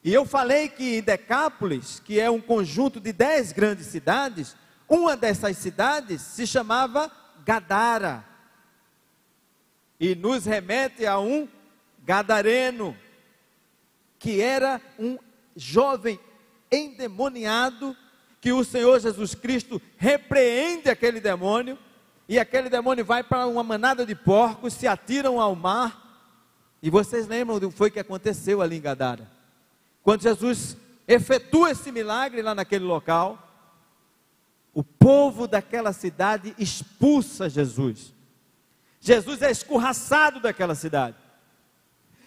E 0.03 0.13
eu 0.13 0.25
falei 0.25 0.67
que 0.67 0.97
em 0.97 1.01
Decápolis, 1.01 2.01
que 2.01 2.19
é 2.19 2.29
um 2.29 2.41
conjunto 2.41 2.99
de 2.99 3.13
dez 3.13 3.53
grandes 3.53 3.85
cidades, 3.85 4.53
uma 4.89 5.15
dessas 5.15 5.55
cidades 5.55 6.21
se 6.21 6.45
chamava 6.45 7.09
Gadara 7.45 8.32
e 10.03 10.15
nos 10.15 10.43
remete 10.43 11.05
a 11.05 11.17
um 11.17 11.47
gadareno, 12.03 12.93
que 14.19 14.41
era 14.41 14.81
um 14.99 15.17
jovem 15.55 16.19
endemoniado, 16.69 17.95
que 18.41 18.51
o 18.51 18.65
Senhor 18.65 18.99
Jesus 18.99 19.33
Cristo 19.33 19.81
repreende 19.95 20.89
aquele 20.89 21.21
demônio, 21.21 21.79
e 22.27 22.37
aquele 22.37 22.69
demônio 22.69 23.05
vai 23.05 23.23
para 23.23 23.47
uma 23.47 23.63
manada 23.63 24.05
de 24.05 24.13
porcos, 24.13 24.73
se 24.73 24.85
atiram 24.85 25.39
ao 25.39 25.55
mar, 25.55 26.35
e 26.81 26.89
vocês 26.89 27.25
lembram 27.25 27.57
do 27.57 27.71
que 27.71 27.77
foi 27.77 27.89
que 27.89 27.97
aconteceu 27.97 28.61
ali 28.61 28.75
em 28.75 28.81
Gadara? 28.81 29.31
Quando 30.01 30.23
Jesus 30.23 30.75
efetua 31.07 31.71
esse 31.71 31.93
milagre 31.93 32.41
lá 32.41 32.53
naquele 32.53 32.83
local, 32.83 33.41
o 34.73 34.83
povo 34.83 35.47
daquela 35.47 35.93
cidade 35.93 36.53
expulsa 36.59 37.49
Jesus. 37.49 38.12
Jesus 39.03 39.41
é 39.41 39.51
escorraçado 39.51 40.39
daquela 40.39 40.73
cidade. 40.73 41.17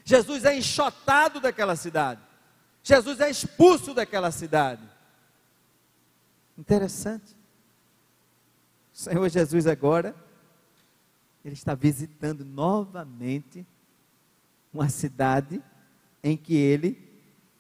Jesus 0.05 0.45
é 0.45 0.55
enxotado 0.55 1.41
daquela 1.41 1.75
cidade. 1.75 2.21
Jesus 2.83 3.19
é 3.19 3.31
expulso 3.31 3.95
daquela 3.95 4.31
cidade. 4.31 4.83
Interessante. 6.57 7.35
O 8.93 8.99
Senhor 8.99 9.27
Jesus 9.31 9.67
agora, 9.67 10.15
Ele 11.43 11.55
está 11.55 11.75
visitando 11.75 12.45
novamente 12.45 13.67
uma 14.71 14.91
cidade 14.91 15.63
em 16.23 16.37
que 16.37 16.55
Ele 16.55 17.03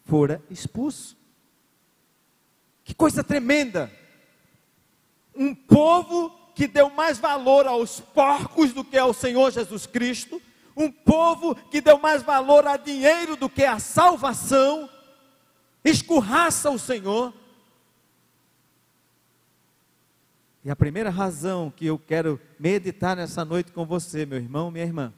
fora 0.04 0.42
expulso. 0.50 1.16
Que 2.84 2.94
coisa 2.94 3.24
tremenda! 3.24 3.90
Um 5.34 5.54
povo 5.54 6.45
que 6.56 6.66
deu 6.66 6.88
mais 6.88 7.18
valor 7.18 7.66
aos 7.66 8.00
porcos 8.00 8.72
do 8.72 8.82
que 8.82 8.96
ao 8.96 9.12
Senhor 9.12 9.52
Jesus 9.52 9.86
Cristo, 9.86 10.40
um 10.74 10.90
povo 10.90 11.54
que 11.54 11.82
deu 11.82 11.98
mais 11.98 12.22
valor 12.22 12.66
a 12.66 12.78
dinheiro 12.78 13.36
do 13.36 13.46
que 13.46 13.62
a 13.62 13.78
salvação, 13.78 14.88
escorraça 15.84 16.70
o 16.70 16.78
Senhor. 16.78 17.34
E 20.64 20.70
a 20.70 20.74
primeira 20.74 21.10
razão 21.10 21.70
que 21.70 21.84
eu 21.84 21.98
quero 21.98 22.40
meditar 22.58 23.14
nessa 23.18 23.44
noite 23.44 23.70
com 23.70 23.84
você, 23.84 24.24
meu 24.24 24.38
irmão, 24.38 24.70
minha 24.70 24.84
irmã, 24.86 25.12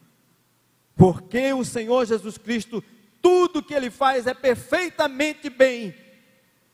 porque 0.96 1.52
o 1.52 1.64
Senhor 1.64 2.04
Jesus 2.04 2.36
Cristo, 2.36 2.82
tudo 3.22 3.62
que 3.62 3.74
Ele 3.74 3.90
faz 3.90 4.26
é 4.26 4.34
perfeitamente 4.34 5.48
bem, 5.48 5.94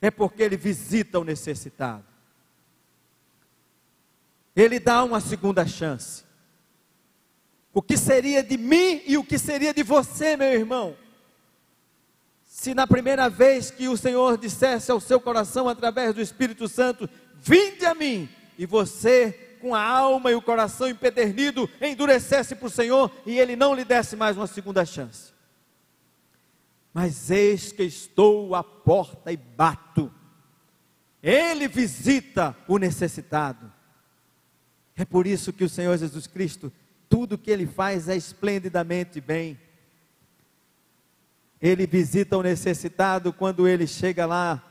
é 0.01 0.11
porque 0.11 0.43
Ele 0.43 0.57
visita 0.57 1.21
o 1.21 1.25
necessitado. 1.25 2.14
Ele 4.55 4.79
dá 4.79 5.03
uma 5.03 5.21
segunda 5.21 5.67
chance. 5.67 6.25
O 7.73 7.83
que 7.83 7.97
seria 7.97 8.43
de 8.43 8.57
mim 8.57 9.03
e 9.05 9.19
o 9.19 9.25
que 9.25 9.37
seria 9.37 9.75
de 9.75 9.83
você, 9.83 10.37
meu 10.37 10.53
irmão? 10.53 10.97
Se 12.45 12.73
na 12.73 12.87
primeira 12.87 13.29
vez 13.29 13.71
que 13.71 13.89
o 13.89 13.97
Senhor 13.97 14.39
dissesse 14.39 14.93
ao 14.93 15.01
seu 15.01 15.21
coração 15.21 15.69
através 15.69 16.15
do 16.15 16.21
Espírito 16.21 16.69
Santo: 16.69 17.11
Vinde 17.41 17.85
a 17.85 17.95
mim, 17.95 18.29
e 18.57 18.65
você, 18.65 19.59
com 19.61 19.75
a 19.75 19.83
alma 19.83 20.31
e 20.31 20.37
o 20.37 20.41
coração 20.41 20.89
empedernido, 20.89 21.69
endurecesse 21.81 22.55
para 22.55 22.69
o 22.69 22.71
Senhor 22.71 23.11
e 23.27 23.39
Ele 23.41 23.57
não 23.57 23.75
lhe 23.75 23.85
desse 23.85 24.15
mais 24.15 24.37
uma 24.37 24.47
segunda 24.47 24.85
chance. 24.85 25.35
Mas 26.93 27.29
eis 27.29 27.73
que 27.73 27.83
estou 27.83 28.55
à 28.55 28.63
porta 28.63 29.33
e 29.33 29.37
bato. 29.37 30.15
Ele 31.21 31.67
visita 31.67 32.57
o 32.69 32.79
necessitado. 32.79 33.74
É 34.97 35.05
por 35.05 35.27
isso 35.27 35.53
que 35.53 35.65
o 35.65 35.69
Senhor 35.69 35.97
Jesus 35.99 36.27
Cristo, 36.27 36.73
tudo 37.09 37.39
que 37.39 37.51
ele 37.51 37.67
faz 37.67 38.09
é 38.09 38.17
esplendidamente 38.17 39.21
bem. 39.21 39.59
Ele 41.61 41.87
visita 41.87 42.37
o 42.37 42.43
necessitado 42.43 43.33
quando 43.33 43.67
ele 43.67 43.87
chega 43.87 44.27
lá 44.27 44.63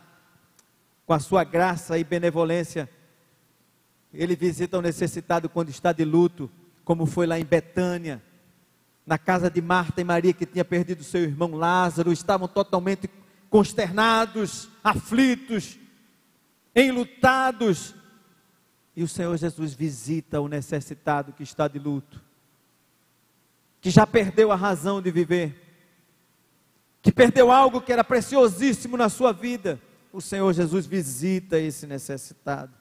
com 1.06 1.14
a 1.14 1.20
sua 1.20 1.44
graça 1.44 1.98
e 1.98 2.04
benevolência. 2.04 2.90
Ele 4.14 4.36
visita 4.36 4.78
o 4.78 4.82
necessitado 4.82 5.50
quando 5.50 5.70
está 5.70 5.92
de 5.92 6.06
luto, 6.06 6.50
como 6.86 7.06
foi 7.06 7.26
lá 7.26 7.40
em 7.40 7.46
Betânia, 7.46 8.22
na 9.06 9.18
casa 9.18 9.50
de 9.50 9.62
Marta 9.62 10.02
e 10.02 10.04
Maria, 10.04 10.34
que 10.34 10.46
tinha 10.46 10.64
perdido 10.64 11.04
seu 11.04 11.22
irmão 11.22 11.56
Lázaro, 11.56 12.12
estavam 12.12 12.48
totalmente 12.48 13.10
consternados, 13.50 14.70
aflitos, 14.84 15.78
enlutados. 16.76 17.96
E 18.96 19.04
o 19.04 19.08
Senhor 19.08 19.36
Jesus 19.38 19.74
visita 19.74 20.40
o 20.40 20.48
necessitado 20.48 21.34
que 21.34 21.44
está 21.44 21.68
de 21.68 21.80
luto, 21.80 22.22
que 23.82 23.90
já 23.90 24.06
perdeu 24.06 24.52
a 24.52 24.56
razão 24.56 25.02
de 25.02 25.10
viver, 25.12 25.60
que 27.02 27.12
perdeu 27.12 27.52
algo 27.52 27.82
que 27.82 27.92
era 27.92 28.04
preciosíssimo 28.04 28.96
na 28.96 29.10
sua 29.10 29.34
vida. 29.34 29.80
O 30.12 30.22
Senhor 30.22 30.54
Jesus 30.54 30.86
visita 30.86 31.60
esse 31.60 31.88
necessitado. 31.88 32.72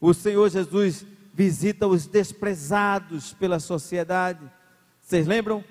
O 0.00 0.12
Senhor 0.12 0.48
Jesus 0.50 1.06
visita 1.32 1.86
os 1.86 2.06
desprezados 2.06 3.32
pela 3.32 3.60
sociedade. 3.60 4.50
Vocês 5.00 5.26
lembram? 5.26 5.64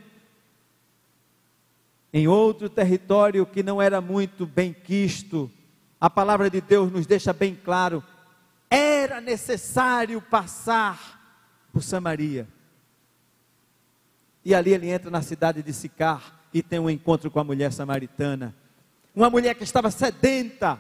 Em 2.14 2.28
outro 2.28 2.70
território 2.70 3.46
que 3.46 3.62
não 3.62 3.82
era 3.82 4.00
muito 4.00 4.46
bem 4.46 4.72
quisto, 4.72 5.52
a 6.00 6.10
palavra 6.10 6.50
de 6.50 6.62
Deus 6.62 6.92
nos 6.92 7.06
deixa 7.06 7.34
bem 7.34 7.54
claro: 7.54 8.02
era 8.70 9.22
necessário 9.22 10.22
passar 10.22 11.68
por 11.72 11.84
Samaria. 11.84 12.48
E 14.44 14.54
ali 14.54 14.74
ele 14.74 14.90
entra 14.90 15.10
na 15.10 15.22
cidade 15.22 15.64
de 15.64 15.74
Sicar 15.74 16.40
e 16.54 16.62
tem 16.62 16.80
um 16.80 16.90
encontro 16.90 17.32
com 17.32 17.40
a 17.40 17.44
mulher 17.44 17.74
samaritana. 17.74 18.56
Uma 19.16 19.30
mulher 19.30 19.56
que 19.56 19.64
estava 19.64 19.90
sedenta, 19.90 20.80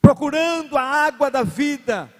procurando 0.00 0.76
a 0.76 0.82
água 0.82 1.30
da 1.30 1.42
vida. 1.42 2.12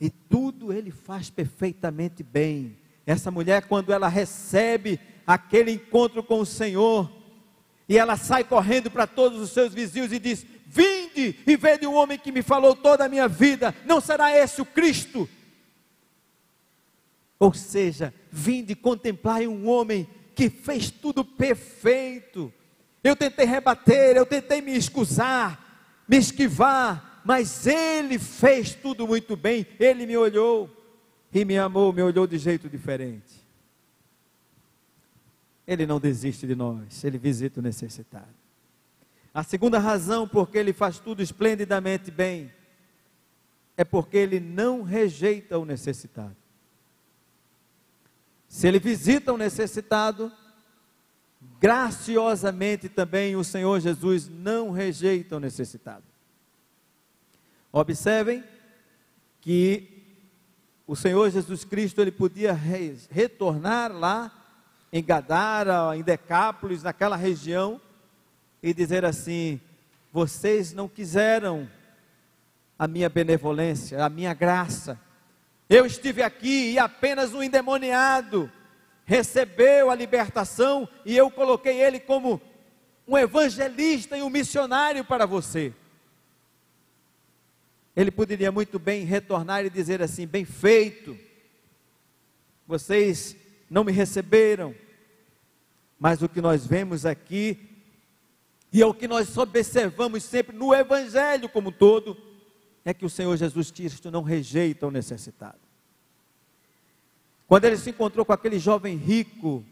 E 0.00 0.10
tudo 0.10 0.72
ele 0.72 0.90
faz 0.90 1.30
perfeitamente 1.30 2.22
bem. 2.22 2.76
Essa 3.06 3.30
mulher, 3.30 3.68
quando 3.68 3.92
ela 3.92 4.08
recebe 4.08 4.98
aquele 5.26 5.72
encontro 5.72 6.22
com 6.22 6.40
o 6.40 6.46
Senhor, 6.46 7.10
e 7.88 7.98
ela 7.98 8.16
sai 8.16 8.44
correndo 8.44 8.90
para 8.90 9.06
todos 9.06 9.40
os 9.40 9.50
seus 9.50 9.74
vizinhos 9.74 10.12
e 10.12 10.18
diz: 10.18 10.46
Vinde 11.14 11.38
e 11.46 11.56
vede 11.56 11.86
o 11.86 11.92
homem 11.92 12.18
que 12.18 12.32
me 12.32 12.42
falou 12.42 12.74
toda 12.74 13.04
a 13.04 13.08
minha 13.08 13.28
vida, 13.28 13.74
não 13.86 14.00
será 14.00 14.36
esse 14.36 14.60
o 14.60 14.66
Cristo? 14.66 15.28
Ou 17.38 17.54
seja, 17.54 18.12
vinde 18.30 18.74
contemplar 18.74 19.42
um 19.42 19.68
homem 19.68 20.08
que 20.34 20.50
fez 20.50 20.90
tudo 20.90 21.24
perfeito. 21.24 22.52
Eu 23.02 23.14
tentei 23.14 23.46
rebater, 23.46 24.16
eu 24.16 24.26
tentei 24.26 24.60
me 24.60 24.76
escusar, 24.76 26.02
me 26.08 26.16
esquivar, 26.16 27.22
mas 27.24 27.66
ele 27.66 28.18
fez 28.18 28.74
tudo 28.74 29.06
muito 29.06 29.36
bem. 29.36 29.66
Ele 29.78 30.06
me 30.06 30.16
olhou 30.16 30.70
e 31.32 31.44
me 31.44 31.58
amou, 31.58 31.92
me 31.92 32.02
olhou 32.02 32.26
de 32.26 32.38
jeito 32.38 32.68
diferente. 32.68 33.44
Ele 35.66 35.86
não 35.86 35.98
desiste 35.98 36.46
de 36.46 36.54
nós, 36.54 37.04
ele 37.04 37.18
visita 37.18 37.60
o 37.60 37.62
necessitado. 37.62 38.43
A 39.34 39.42
segunda 39.42 39.80
razão 39.80 40.28
porque 40.28 40.56
ele 40.56 40.72
faz 40.72 41.00
tudo 41.00 41.20
esplendidamente 41.20 42.08
bem 42.08 42.52
é 43.76 43.82
porque 43.82 44.16
ele 44.16 44.38
não 44.38 44.82
rejeita 44.82 45.58
o 45.58 45.64
necessitado. 45.64 46.36
Se 48.48 48.68
ele 48.68 48.78
visita 48.78 49.32
o 49.32 49.36
necessitado, 49.36 50.30
graciosamente 51.60 52.88
também 52.88 53.34
o 53.34 53.42
Senhor 53.42 53.80
Jesus 53.80 54.28
não 54.28 54.70
rejeita 54.70 55.36
o 55.36 55.40
necessitado. 55.40 56.04
Observem 57.72 58.44
que 59.40 60.04
o 60.86 60.94
Senhor 60.94 61.28
Jesus 61.28 61.64
Cristo 61.64 62.00
ele 62.00 62.12
podia 62.12 62.52
re 62.52 62.96
retornar 63.10 63.90
lá 63.90 64.30
em 64.92 65.02
Gadara, 65.02 65.96
em 65.96 66.04
Decápolis, 66.04 66.84
naquela 66.84 67.16
região 67.16 67.80
e 68.64 68.72
dizer 68.72 69.04
assim: 69.04 69.60
vocês 70.10 70.72
não 70.72 70.88
quiseram 70.88 71.68
a 72.78 72.88
minha 72.88 73.10
benevolência, 73.10 74.02
a 74.02 74.08
minha 74.08 74.32
graça. 74.32 74.98
Eu 75.68 75.84
estive 75.84 76.22
aqui 76.22 76.72
e 76.72 76.78
apenas 76.78 77.34
um 77.34 77.42
endemoniado 77.42 78.50
recebeu 79.04 79.90
a 79.90 79.94
libertação 79.94 80.88
e 81.04 81.14
eu 81.14 81.30
coloquei 81.30 81.78
ele 81.78 82.00
como 82.00 82.40
um 83.06 83.18
evangelista 83.18 84.16
e 84.16 84.22
um 84.22 84.30
missionário 84.30 85.04
para 85.04 85.26
você. 85.26 85.74
Ele 87.94 88.10
poderia 88.10 88.50
muito 88.50 88.78
bem 88.78 89.04
retornar 89.04 89.66
e 89.66 89.68
dizer 89.68 90.00
assim: 90.00 90.26
bem 90.26 90.46
feito, 90.46 91.18
vocês 92.66 93.36
não 93.68 93.84
me 93.84 93.92
receberam, 93.92 94.74
mas 96.00 96.22
o 96.22 96.30
que 96.30 96.40
nós 96.40 96.66
vemos 96.66 97.04
aqui, 97.04 97.73
e 98.74 98.82
é 98.82 98.86
o 98.86 98.92
que 98.92 99.06
nós 99.06 99.38
observamos 99.38 100.24
sempre 100.24 100.56
no 100.56 100.74
Evangelho 100.74 101.48
como 101.48 101.68
um 101.68 101.72
todo, 101.72 102.16
é 102.84 102.92
que 102.92 103.06
o 103.06 103.08
Senhor 103.08 103.36
Jesus 103.36 103.70
Cristo 103.70 104.10
não 104.10 104.24
rejeita 104.24 104.84
o 104.84 104.90
necessitado. 104.90 105.60
Quando 107.46 107.66
ele 107.66 107.76
se 107.76 107.90
encontrou 107.90 108.26
com 108.26 108.32
aquele 108.32 108.58
jovem 108.58 108.96
rico, 108.96 109.64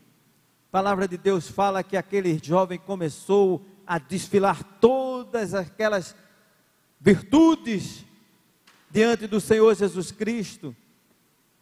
a 0.69 0.71
palavra 0.71 1.09
de 1.09 1.19
Deus 1.19 1.49
fala 1.49 1.83
que 1.83 1.97
aquele 1.97 2.41
jovem 2.41 2.79
começou 2.79 3.67
a 3.85 3.99
desfilar 3.99 4.63
todas 4.81 5.53
aquelas 5.53 6.15
virtudes 7.01 8.05
diante 8.89 9.27
do 9.27 9.41
Senhor 9.41 9.75
Jesus 9.75 10.13
Cristo. 10.13 10.77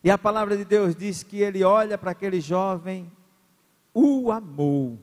E 0.05 0.11
a 0.11 0.19
palavra 0.19 0.59
de 0.59 0.65
Deus 0.67 0.95
diz 0.95 1.23
que 1.23 1.39
ele 1.39 1.65
olha 1.65 1.97
para 1.97 2.11
aquele 2.11 2.39
jovem, 2.39 3.11
o 3.95 4.31
amou. 4.31 4.99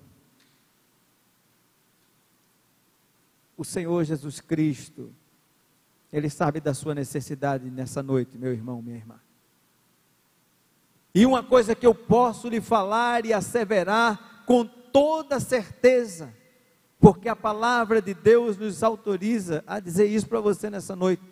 O 3.58 3.64
Senhor 3.64 4.04
Jesus 4.04 4.40
Cristo, 4.40 5.12
ele 6.14 6.30
sabe 6.30 6.62
da 6.62 6.76
sua 6.76 6.94
necessidade 6.94 7.70
nessa 7.72 8.04
noite, 8.04 8.38
meu 8.38 8.54
irmão, 8.54 8.82
minha 8.84 8.98
irmã. 8.98 9.20
E 11.14 11.26
uma 11.26 11.42
coisa 11.42 11.74
que 11.74 11.88
eu 11.88 11.96
posso 11.96 12.48
lhe 12.48 12.62
falar 12.62 13.26
e 13.26 13.34
asseverar 13.34 14.44
com 14.46 14.64
toda 14.64 15.40
certeza, 15.40 16.32
porque 17.00 17.28
a 17.28 17.36
palavra 17.36 18.00
de 18.00 18.14
Deus 18.14 18.56
nos 18.56 18.84
autoriza 18.84 19.64
a 19.66 19.80
dizer 19.80 20.06
isso 20.06 20.28
para 20.28 20.40
você 20.40 20.70
nessa 20.70 20.96
noite. 20.96 21.24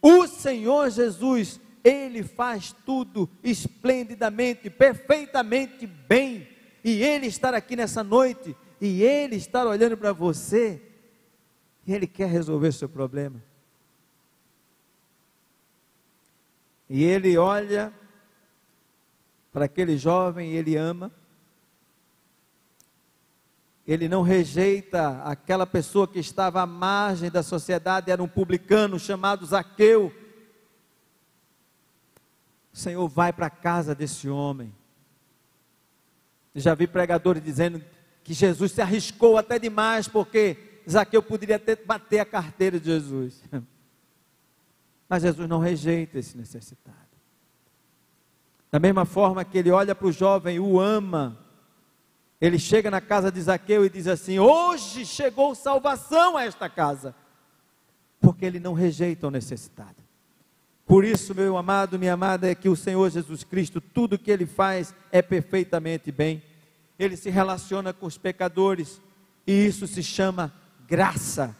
O 0.00 0.26
Senhor 0.26 0.88
Jesus, 0.88 1.60
Ele 1.84 2.22
faz 2.22 2.74
tudo 2.86 3.28
esplendidamente, 3.42 4.70
perfeitamente 4.70 5.86
bem. 5.86 6.48
E 6.82 7.02
Ele 7.02 7.26
estar 7.26 7.52
aqui 7.52 7.76
nessa 7.76 8.02
noite, 8.02 8.56
e 8.80 9.02
Ele 9.02 9.36
estar 9.36 9.66
olhando 9.66 9.96
para 9.96 10.12
você, 10.12 10.80
Ele 11.86 12.06
quer 12.06 12.28
resolver 12.28 12.72
seu 12.72 12.88
problema. 12.88 13.42
E 16.88 17.02
Ele 17.02 17.36
olha 17.36 17.92
para 19.54 19.66
aquele 19.66 19.96
jovem, 19.96 20.50
ele 20.50 20.76
ama. 20.76 21.12
Ele 23.86 24.08
não 24.08 24.22
rejeita 24.22 25.22
aquela 25.22 25.64
pessoa 25.64 26.08
que 26.08 26.18
estava 26.18 26.60
à 26.60 26.66
margem 26.66 27.30
da 27.30 27.40
sociedade, 27.40 28.10
era 28.10 28.20
um 28.20 28.26
publicano 28.26 28.98
chamado 28.98 29.46
Zaqueu. 29.46 30.12
O 32.72 32.76
Senhor 32.76 33.06
vai 33.06 33.32
para 33.32 33.46
a 33.46 33.50
casa 33.50 33.94
desse 33.94 34.28
homem. 34.28 34.74
Já 36.52 36.74
vi 36.74 36.88
pregadores 36.88 37.40
dizendo 37.40 37.80
que 38.24 38.34
Jesus 38.34 38.72
se 38.72 38.82
arriscou 38.82 39.38
até 39.38 39.56
demais, 39.56 40.08
porque 40.08 40.73
Zaqueu 40.90 41.22
poderia 41.22 41.58
ter 41.58 41.84
bater 41.84 42.20
a 42.20 42.24
carteira 42.24 42.78
de 42.78 42.86
Jesus. 42.86 43.42
Mas 45.08 45.22
Jesus 45.22 45.48
não 45.48 45.58
rejeita 45.58 46.18
esse 46.18 46.36
necessitado. 46.36 46.98
Da 48.70 48.80
mesma 48.80 49.04
forma 49.04 49.44
que 49.44 49.56
ele 49.56 49.70
olha 49.70 49.94
para 49.94 50.08
o 50.08 50.12
jovem, 50.12 50.58
o 50.58 50.80
ama, 50.80 51.38
ele 52.40 52.58
chega 52.58 52.90
na 52.90 53.00
casa 53.00 53.30
de 53.30 53.40
Zaqueu 53.40 53.84
e 53.84 53.88
diz 53.88 54.06
assim: 54.06 54.38
Hoje 54.38 55.06
chegou 55.06 55.54
salvação 55.54 56.36
a 56.36 56.44
esta 56.44 56.68
casa, 56.68 57.14
porque 58.20 58.44
ele 58.44 58.58
não 58.58 58.72
rejeita 58.72 59.28
o 59.28 59.30
necessitado. 59.30 60.04
Por 60.86 61.04
isso, 61.04 61.34
meu 61.34 61.56
amado, 61.56 61.98
minha 61.98 62.12
amada, 62.12 62.50
é 62.50 62.54
que 62.54 62.68
o 62.68 62.76
Senhor 62.76 63.08
Jesus 63.10 63.42
Cristo, 63.44 63.80
tudo 63.80 64.18
que 64.18 64.30
ele 64.30 64.44
faz 64.44 64.94
é 65.10 65.22
perfeitamente 65.22 66.12
bem. 66.12 66.42
Ele 66.98 67.16
se 67.16 67.30
relaciona 67.30 67.92
com 67.92 68.06
os 68.06 68.18
pecadores, 68.18 69.00
e 69.46 69.52
isso 69.52 69.86
se 69.86 70.02
chama 70.02 70.52
graça. 70.86 71.56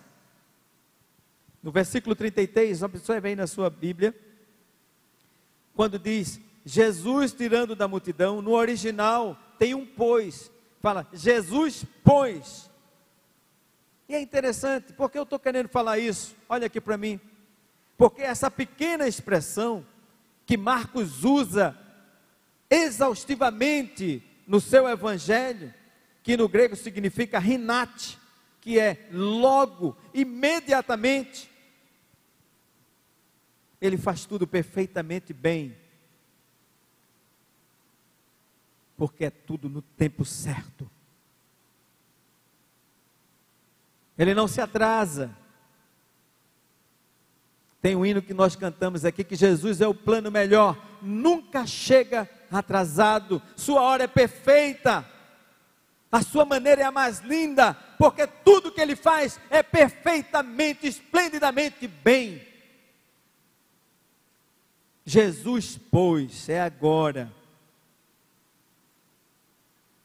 No 1.63 1.71
versículo 1.71 2.15
33, 2.15 2.83
observe 2.83 3.29
aí 3.29 3.37
na 3.37 3.47
sua 3.47 3.71
Bíblia, 3.71 4.15
quando 5.75 5.99
diz: 5.99 6.41
Jesus 6.65 7.33
tirando 7.33 7.75
da 7.75 7.89
multidão, 7.89 8.41
no 8.41 8.53
original 8.53 9.39
tem 9.59 9.75
um 9.75 9.87
pois, 9.87 10.51
fala 10.81 11.09
Jesus 11.13 11.85
pois. 12.03 12.71
E 14.09 14.15
é 14.15 14.21
interessante, 14.21 14.93
porque 14.93 15.19
eu 15.19 15.23
estou 15.23 15.39
querendo 15.39 15.69
falar 15.69 15.99
isso, 15.99 16.37
olha 16.49 16.67
aqui 16.67 16.81
para 16.81 16.99
mim, 16.99 17.19
porque 17.97 18.23
essa 18.23 18.51
pequena 18.51 19.09
expressão, 19.09 19.87
que 20.45 20.59
Marcos 20.59 21.25
usa 21.25 21.75
exaustivamente 22.69 24.23
no 24.47 24.61
seu 24.61 24.87
evangelho, 24.87 25.73
que 26.23 26.37
no 26.37 26.49
grego 26.49 26.77
significa 26.77 27.39
rinate, 27.39 28.19
que 28.65 28.81
é 28.81 29.11
logo, 29.13 29.95
imediatamente. 30.15 31.51
Ele 33.79 33.99
faz 33.99 34.25
tudo 34.25 34.47
perfeitamente 34.47 35.35
bem. 35.35 35.77
Porque 38.97 39.27
é 39.27 39.31
tudo 39.31 39.69
no 39.69 39.83
tempo 39.83 40.25
certo. 40.25 40.91
Ele 44.17 44.33
não 44.33 44.49
se 44.49 44.63
atrasa. 44.63 45.37
Tem 47.83 47.95
um 47.95 48.07
hino 48.07 48.23
que 48.23 48.33
nós 48.33 48.57
cantamos 48.57 49.05
aqui 49.05 49.23
que 49.23 49.37
Jesus 49.37 49.83
é 49.83 49.87
o 49.87 49.93
plano 49.93 50.31
melhor, 50.31 50.83
nunca 51.03 51.67
chega 51.67 52.27
atrasado, 52.51 53.43
sua 53.55 53.83
hora 53.83 54.05
é 54.05 54.09
perfeita, 54.09 55.07
a 56.15 56.23
sua 56.23 56.45
maneira 56.45 56.81
é 56.81 56.85
a 56.85 56.93
mais 56.93 57.19
linda, 57.19 57.75
porque 57.99 58.25
tudo 58.25 58.71
que 58.71 58.81
ele 58.81 58.95
faz 58.95 59.41
é 59.51 59.65
perfeitamente, 59.65 60.87
esplendidamente 60.87 61.89
bem. 61.89 62.41
Jesus, 65.05 65.77
pois, 65.91 66.49
é 66.49 66.61
agora. 66.61 67.35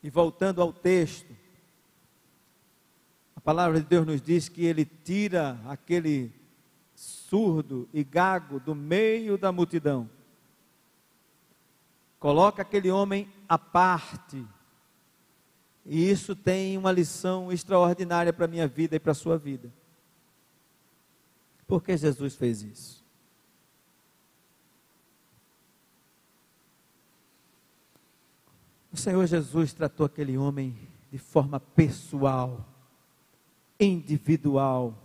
E 0.01 0.09
voltando 0.09 0.63
ao 0.63 0.73
texto, 0.73 1.31
a 3.35 3.39
palavra 3.39 3.79
de 3.79 3.85
Deus 3.85 4.07
nos 4.07 4.19
diz 4.19 4.49
que 4.49 4.65
ele 4.65 4.85
tira 4.85 5.59
aquele 5.67 6.33
surdo 6.95 7.87
e 7.93 8.03
gago 8.03 8.59
do 8.59 8.73
meio 8.73 9.37
da 9.37 9.51
multidão. 9.51 10.09
Coloca 12.19 12.63
aquele 12.63 12.89
homem 12.89 13.31
à 13.47 13.59
parte. 13.59 14.43
E 15.89 16.09
isso 16.09 16.35
tem 16.35 16.77
uma 16.77 16.91
lição 16.91 17.51
extraordinária 17.51 18.31
para 18.31 18.45
a 18.45 18.47
minha 18.47 18.67
vida 18.67 18.95
e 18.95 18.99
para 18.99 19.11
a 19.11 19.15
sua 19.15 19.37
vida. 19.37 19.69
Por 21.67 21.83
que 21.83 21.97
Jesus 21.97 22.35
fez 22.35 22.61
isso? 22.61 23.03
O 28.93 28.97
Senhor 28.97 29.25
Jesus 29.27 29.73
tratou 29.73 30.05
aquele 30.05 30.37
homem 30.37 30.77
de 31.11 31.17
forma 31.17 31.59
pessoal, 31.59 32.65
individual 33.77 34.95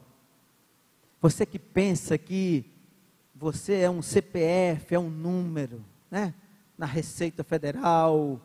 você 1.25 1.47
que 1.47 1.59
pensa 1.59 2.19
que 2.19 2.71
você 3.35 3.77
é 3.77 3.89
um 3.89 4.03
CPF, 4.03 4.95
é 4.95 4.99
um 4.99 5.09
número, 5.09 5.83
né? 6.11 6.35
Na 6.77 6.85
Receita 6.85 7.43
Federal. 7.43 8.39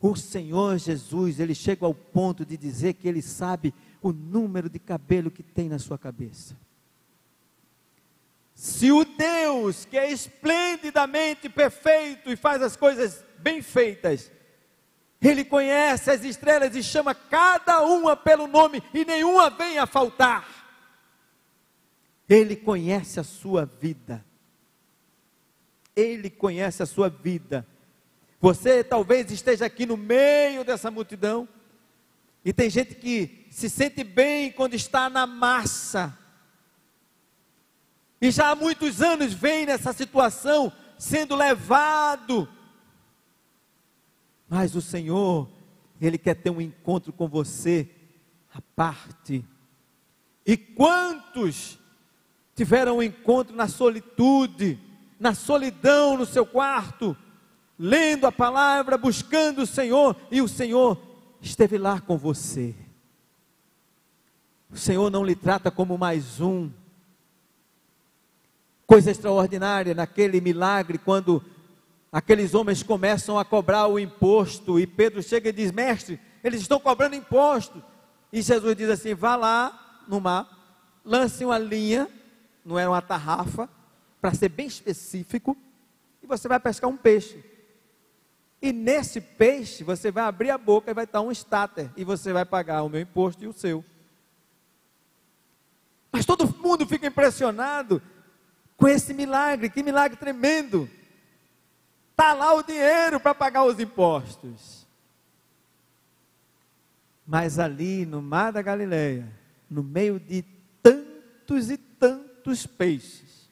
O 0.00 0.16
Senhor 0.16 0.78
Jesus, 0.78 1.38
ele 1.38 1.54
chega 1.54 1.84
ao 1.84 1.94
ponto 1.94 2.44
de 2.44 2.56
dizer 2.56 2.94
que 2.94 3.06
ele 3.06 3.20
sabe 3.20 3.74
o 4.00 4.12
número 4.12 4.70
de 4.70 4.78
cabelo 4.78 5.30
que 5.30 5.42
tem 5.42 5.68
na 5.68 5.78
sua 5.78 5.98
cabeça. 5.98 6.56
Se 8.54 8.90
o 8.90 9.04
Deus 9.04 9.84
que 9.84 9.98
é 9.98 10.10
esplendidamente 10.10 11.48
perfeito 11.48 12.30
e 12.30 12.36
faz 12.36 12.62
as 12.62 12.76
coisas 12.76 13.24
bem 13.38 13.60
feitas, 13.60 14.30
ele 15.20 15.44
conhece 15.44 16.10
as 16.10 16.24
estrelas 16.24 16.74
e 16.74 16.82
chama 16.82 17.14
cada 17.14 17.82
uma 17.82 18.16
pelo 18.16 18.46
nome 18.46 18.82
e 18.94 19.04
nenhuma 19.04 19.50
vem 19.50 19.78
a 19.78 19.86
faltar. 19.86 20.48
Ele 22.26 22.56
conhece 22.56 23.20
a 23.20 23.24
sua 23.24 23.66
vida. 23.66 24.24
Ele 25.94 26.30
conhece 26.30 26.82
a 26.82 26.86
sua 26.86 27.10
vida. 27.10 27.66
Você 28.40 28.82
talvez 28.82 29.30
esteja 29.30 29.66
aqui 29.66 29.84
no 29.84 29.96
meio 29.96 30.64
dessa 30.64 30.90
multidão. 30.90 31.46
E 32.42 32.52
tem 32.52 32.70
gente 32.70 32.94
que 32.94 33.46
se 33.50 33.68
sente 33.68 34.02
bem 34.02 34.50
quando 34.50 34.74
está 34.74 35.10
na 35.10 35.26
massa. 35.26 36.16
E 38.18 38.30
já 38.30 38.50
há 38.50 38.54
muitos 38.54 39.02
anos 39.02 39.34
vem 39.34 39.66
nessa 39.66 39.92
situação, 39.92 40.72
sendo 40.98 41.36
levado. 41.36 42.48
Mas 44.48 44.74
o 44.74 44.80
Senhor, 44.80 45.48
Ele 46.00 46.16
quer 46.16 46.34
ter 46.34 46.50
um 46.50 46.60
encontro 46.60 47.12
com 47.12 47.28
você 47.28 47.90
à 48.54 48.60
parte. 48.74 49.44
E 50.46 50.56
quantos 50.56 51.78
tiveram 52.54 52.98
um 52.98 53.02
encontro 53.02 53.54
na 53.54 53.68
solitude, 53.68 54.78
na 55.18 55.34
solidão 55.34 56.16
no 56.16 56.24
seu 56.24 56.46
quarto, 56.46 57.16
lendo 57.82 58.26
a 58.26 58.32
palavra, 58.32 58.98
buscando 58.98 59.62
o 59.62 59.66
Senhor, 59.66 60.14
e 60.30 60.42
o 60.42 60.46
Senhor 60.46 61.00
esteve 61.40 61.78
lá 61.78 61.98
com 61.98 62.18
você. 62.18 62.74
O 64.70 64.76
Senhor 64.76 65.10
não 65.10 65.24
lhe 65.24 65.34
trata 65.34 65.70
como 65.70 65.96
mais 65.96 66.42
um. 66.42 66.70
Coisa 68.86 69.10
extraordinária 69.10 69.94
naquele 69.94 70.42
milagre, 70.42 70.98
quando 70.98 71.42
aqueles 72.12 72.52
homens 72.52 72.82
começam 72.82 73.38
a 73.38 73.44
cobrar 73.46 73.86
o 73.86 73.98
imposto, 73.98 74.78
e 74.78 74.86
Pedro 74.86 75.22
chega 75.22 75.48
e 75.48 75.52
diz: 75.52 75.72
Mestre, 75.72 76.20
eles 76.44 76.60
estão 76.60 76.78
cobrando 76.78 77.16
imposto. 77.16 77.82
E 78.30 78.42
Jesus 78.42 78.76
diz 78.76 78.90
assim: 78.90 79.14
Vá 79.14 79.36
lá 79.36 80.02
no 80.06 80.20
mar, 80.20 80.46
lance 81.02 81.42
uma 81.46 81.58
linha 81.58 82.06
não 82.62 82.78
era 82.78 82.90
uma 82.90 83.00
tarrafa, 83.00 83.68
para 84.20 84.34
ser 84.34 84.50
bem 84.50 84.66
específico, 84.66 85.56
e 86.22 86.26
você 86.26 86.46
vai 86.46 86.60
pescar 86.60 86.90
um 86.90 86.96
peixe. 86.96 87.42
E 88.62 88.72
nesse 88.72 89.20
peixe, 89.20 89.82
você 89.82 90.10
vai 90.10 90.24
abrir 90.24 90.50
a 90.50 90.58
boca 90.58 90.90
e 90.90 90.94
vai 90.94 91.04
estar 91.04 91.22
um 91.22 91.32
estáter, 91.32 91.90
e 91.96 92.04
você 92.04 92.32
vai 92.32 92.44
pagar 92.44 92.82
o 92.82 92.88
meu 92.88 93.00
imposto 93.00 93.42
e 93.42 93.46
o 93.46 93.52
seu. 93.52 93.84
Mas 96.12 96.26
todo 96.26 96.46
mundo 96.58 96.86
fica 96.86 97.06
impressionado 97.06 98.02
com 98.76 98.86
esse 98.86 99.14
milagre, 99.14 99.70
que 99.70 99.82
milagre 99.82 100.16
tremendo. 100.16 100.90
Está 102.10 102.34
lá 102.34 102.52
o 102.54 102.62
dinheiro 102.62 103.18
para 103.18 103.34
pagar 103.34 103.64
os 103.64 103.78
impostos. 103.80 104.86
Mas 107.26 107.58
ali 107.58 108.04
no 108.04 108.20
mar 108.20 108.52
da 108.52 108.60
Galileia, 108.60 109.26
no 109.70 109.82
meio 109.82 110.18
de 110.18 110.42
tantos 110.82 111.70
e 111.70 111.76
tantos 111.76 112.66
peixes. 112.66 113.48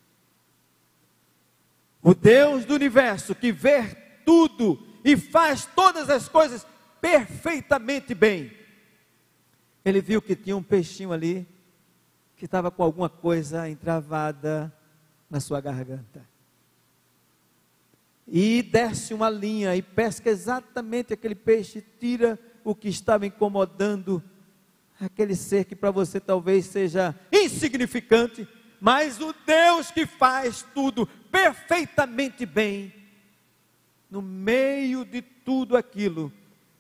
O 2.03 2.15
Deus 2.15 2.65
do 2.65 2.75
universo 2.75 3.35
que 3.35 3.53
vê 3.53 3.95
tudo 4.25 4.88
e 5.05 5.17
faz 5.17 5.67
todas 5.67 6.11
as 6.11 6.29
coisas 6.29 6.67
perfeitamente 7.01 8.15
bem. 8.15 8.53
Ele 9.85 10.01
viu 10.01 10.21
que 10.21 10.37
tinha 10.37 10.57
um 10.57 10.63
peixinho 10.63 11.13
ali 11.13 11.47
que 12.37 12.45
estava 12.45 12.71
com 12.71 12.83
alguma 12.83 13.09
coisa 13.09 13.69
entravada 13.69 14.73
na 15.29 15.41
sua 15.41 15.61
garganta. 15.61 16.27
E 18.27 18.63
desce 18.63 19.15
uma 19.15 19.31
linha 19.31 19.75
e 19.75 19.83
pesca 19.83 20.29
exatamente 20.29 21.15
aquele 21.15 21.35
peixe, 21.35 21.83
tira 21.99 22.39
o 22.63 22.75
que 22.75 22.89
estava 22.89 23.27
incomodando 23.27 24.23
aquele 25.01 25.35
ser 25.35 25.65
que 25.65 25.75
para 25.75 25.91
você 25.91 26.21
talvez 26.21 26.67
seja 26.67 27.15
insignificante, 27.33 28.47
mas 28.81 29.21
o 29.21 29.35
Deus 29.47 29.91
que 29.91 30.07
faz 30.07 30.65
tudo 30.75 31.07
perfeitamente 31.31 32.45
bem, 32.45 32.93
no 34.11 34.23
meio 34.23 35.05
de 35.05 35.21
tudo 35.21 35.77
aquilo, 35.77 36.33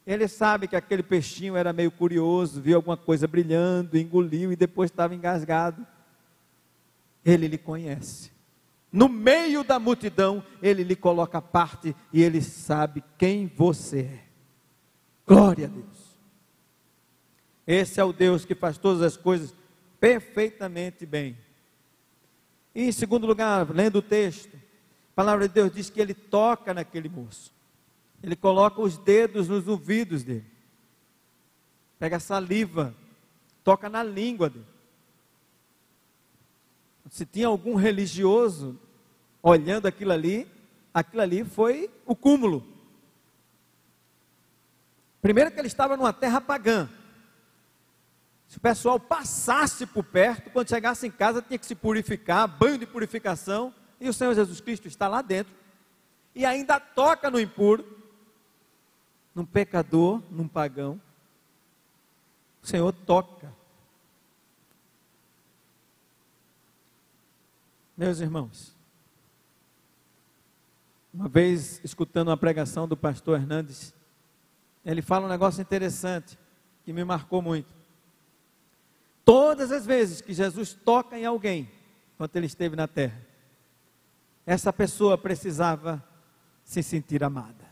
ele 0.07 0.27
sabe 0.27 0.67
que 0.67 0.75
aquele 0.75 1.03
peixinho 1.03 1.55
era 1.55 1.73
meio 1.73 1.91
curioso, 1.91 2.61
viu 2.61 2.77
alguma 2.77 2.97
coisa 2.97 3.29
brilhando, 3.29 3.99
engoliu 3.99 4.51
e 4.51 4.57
depois 4.57 4.91
estava 4.91 5.15
engasgado. 5.15 5.87
Ele 7.25 7.47
lhe 7.47 7.59
conhece. 7.59 8.33
No 8.91 9.09
meio 9.09 9.63
da 9.63 9.79
multidão, 9.79 10.43
ele 10.63 10.83
lhe 10.83 10.97
coloca 10.97 11.39
a 11.39 11.43
parte 11.43 11.95
e 12.11 12.23
ele 12.23 12.41
sabe 12.41 13.05
quem 13.19 13.47
você 13.47 14.01
é. 14.01 14.25
Glória 15.27 15.67
a 15.67 15.69
Deus. 15.69 16.19
Esse 17.67 18.01
é 18.01 18.05
o 18.05 18.15
Deus 18.15 18.47
que 18.47 18.55
faz 18.55 18.79
todas 18.79 19.03
as 19.03 19.15
coisas 19.15 19.55
perfeitamente 20.01 21.05
bem. 21.05 21.37
E 22.75 22.85
em 22.85 22.93
segundo 22.93 23.27
lugar, 23.27 23.71
lendo 23.71 23.97
o 23.97 24.03
texto, 24.03 24.58
palavra 25.19 25.49
de 25.49 25.55
Deus 25.55 25.73
diz 25.73 25.91
que 25.91 26.01
ele 26.01 26.15
toca 26.15 26.73
naquele 26.73 27.09
moço. 27.09 27.53
Ele 28.23 28.37
coloca 28.37 28.81
os 28.81 28.97
dedos 28.97 29.49
nos 29.49 29.67
ouvidos 29.67 30.23
dele. 30.23 30.47
Pega 31.99 32.21
saliva, 32.21 32.95
toca 33.65 33.89
na 33.89 34.01
língua 34.01 34.49
dele. 34.49 34.65
Se 37.11 37.27
tinha 37.27 37.49
algum 37.49 37.75
religioso 37.75 38.79
olhando 39.43 39.87
aquilo 39.87 40.13
ali, 40.13 40.49
aquilo 40.95 41.23
ali 41.23 41.45
foi 41.45 41.91
o 42.07 42.15
cúmulo. 42.15 42.65
Primeiro 45.21 45.51
que 45.51 45.59
ele 45.59 45.67
estava 45.67 45.97
numa 45.97 46.13
terra 46.13 46.41
pagã. 46.41 46.89
Se 48.47 48.57
o 48.57 48.61
pessoal 48.61 49.01
passasse 49.01 49.85
por 49.85 50.05
perto, 50.05 50.49
quando 50.51 50.69
chegasse 50.69 51.09
em 51.09 51.11
casa, 51.11 51.43
tinha 51.43 51.59
que 51.59 51.67
se 51.67 51.75
purificar, 51.75 52.47
banho 52.47 52.79
de 52.79 52.87
purificação, 52.87 53.75
e 54.01 54.09
o 54.09 54.13
Senhor 54.13 54.35
Jesus 54.35 54.61
Cristo 54.61 54.87
está 54.87 55.09
lá 55.09 55.23
dentro, 55.23 55.55
e 56.35 56.45
ainda 56.45 56.79
toca 56.79 57.31
no 57.31 57.41
impuro, 57.41 57.85
num 59.35 59.45
pecador, 59.45 60.23
num 60.31 60.47
pagão. 60.47 61.01
O 62.63 62.67
Senhor 62.67 62.93
toca. 62.93 63.53
Meus 67.97 68.21
irmãos, 68.21 68.77
uma 71.13 71.29
vez 71.29 71.81
escutando 71.83 72.29
uma 72.29 72.37
pregação 72.37 72.87
do 72.87 72.97
pastor 72.97 73.41
Hernandes, 73.41 73.93
ele 74.85 75.03
fala 75.03 75.27
um 75.27 75.29
negócio 75.29 75.61
interessante 75.61 76.39
que 76.85 76.93
me 76.93 77.03
marcou 77.05 77.43
muito. 77.43 77.69
Todas 79.25 79.73
as 79.73 79.85
vezes 79.85 80.21
que 80.21 80.33
Jesus 80.33 80.73
toca 80.73 81.19
em 81.19 81.27
alguém, 81.27 81.69
enquanto 82.15 82.37
ele 82.37 82.47
esteve 82.47 82.77
na 82.77 82.87
terra, 82.87 83.28
essa 84.49 84.73
pessoa 84.73 85.19
precisava 85.19 86.03
se 86.65 86.83
sentir 86.83 87.23
amada. 87.23 87.69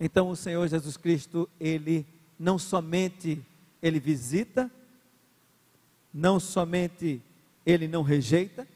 Então 0.00 0.28
o 0.28 0.34
Senhor 0.34 0.66
Jesus 0.66 0.96
Cristo, 0.96 1.48
ele 1.60 2.04
não 2.36 2.58
somente 2.58 3.40
ele 3.80 4.00
visita, 4.00 4.68
não 6.12 6.40
somente 6.40 7.22
ele 7.64 7.86
não 7.86 8.02
rejeita, 8.02 8.66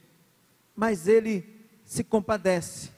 mas 0.77 1.09
ele 1.09 1.45
se 1.85 2.05
compadece. 2.05 2.93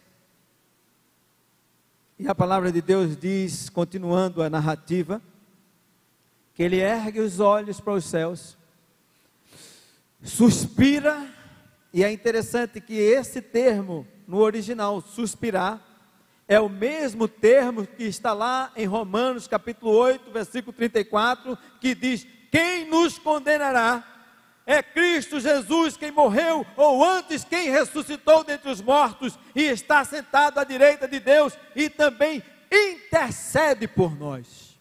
E 2.19 2.29
a 2.29 2.35
palavra 2.35 2.71
de 2.71 2.83
Deus 2.83 3.17
diz, 3.17 3.71
continuando 3.71 4.43
a 4.43 4.51
narrativa, 4.51 5.23
que 6.53 6.63
ele 6.63 6.77
ergue 6.77 7.21
os 7.21 7.41
olhos 7.41 7.81
para 7.81 7.95
os 7.95 8.05
céus, 8.05 8.59
suspira, 10.23 11.41
e 11.93 12.03
é 12.03 12.11
interessante 12.11 12.81
que 12.81 12.95
esse 12.95 13.43
termo 13.43 14.07
no 14.27 14.39
original, 14.39 15.01
suspirar, 15.01 15.81
é 16.49 16.59
o 16.59 16.69
mesmo 16.69 17.29
termo 17.29 17.87
que 17.87 18.05
está 18.05 18.33
lá 18.33 18.73
em 18.77 18.87
Romanos 18.87 19.47
capítulo 19.47 19.93
8, 19.93 20.31
versículo 20.31 20.73
34, 20.73 21.57
que 21.81 21.95
diz: 21.95 22.27
Quem 22.51 22.87
nos 22.87 23.19
condenará? 23.19 24.09
É 24.65 24.83
Cristo 24.83 25.41
Jesus 25.41 25.97
quem 25.97 26.13
morreu, 26.13 26.65
ou 26.77 27.05
antes 27.05 27.45
quem 27.45 27.69
ressuscitou 27.69 28.45
dentre 28.45 28.71
os 28.71 28.81
mortos 28.81 29.39
e 29.55 29.63
está 29.65 30.05
sentado 30.05 30.59
à 30.59 30.65
direita 30.65 31.09
de 31.09 31.19
Deus 31.19 31.59
e 31.75 31.91
também 31.91 32.43
intercede 32.71 33.89
por 33.89 34.17
nós. 34.17 34.79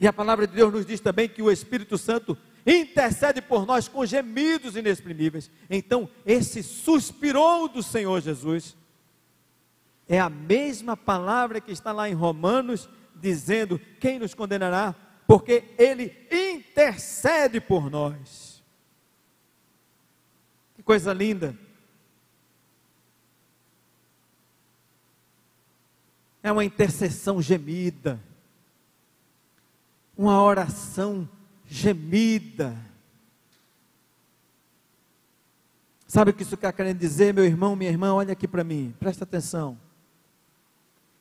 E 0.00 0.08
a 0.08 0.12
palavra 0.12 0.46
de 0.46 0.54
Deus 0.54 0.72
nos 0.72 0.86
diz 0.86 0.98
também 0.98 1.28
que 1.28 1.42
o 1.42 1.50
Espírito 1.50 1.98
Santo 1.98 2.36
intercede 2.66 3.40
por 3.40 3.66
nós 3.66 3.88
com 3.88 4.04
gemidos 4.04 4.76
inexprimíveis. 4.76 5.50
Então, 5.68 6.08
esse 6.26 6.62
suspirou 6.62 7.68
do 7.68 7.82
Senhor 7.82 8.20
Jesus 8.20 8.76
é 10.10 10.18
a 10.18 10.28
mesma 10.28 10.96
palavra 10.96 11.60
que 11.60 11.70
está 11.70 11.92
lá 11.92 12.08
em 12.08 12.14
Romanos, 12.14 12.88
dizendo: 13.14 13.78
quem 14.00 14.18
nos 14.18 14.34
condenará? 14.34 14.92
Porque 15.24 15.62
Ele 15.78 16.12
intercede 16.28 17.60
por 17.60 17.88
nós. 17.88 18.60
Que 20.74 20.82
coisa 20.82 21.12
linda. 21.12 21.56
É 26.42 26.50
uma 26.50 26.64
intercessão 26.64 27.40
gemida, 27.40 28.20
uma 30.16 30.42
oração 30.42 31.28
gemida. 31.70 32.76
Sabe 36.08 36.32
o 36.32 36.34
que 36.34 36.42
isso 36.42 36.56
está 36.56 36.72
querendo 36.72 36.98
dizer, 36.98 37.32
meu 37.32 37.44
irmão, 37.44 37.76
minha 37.76 37.90
irmã? 37.90 38.12
Olha 38.12 38.32
aqui 38.32 38.48
para 38.48 38.64
mim, 38.64 38.92
presta 38.98 39.22
atenção. 39.22 39.78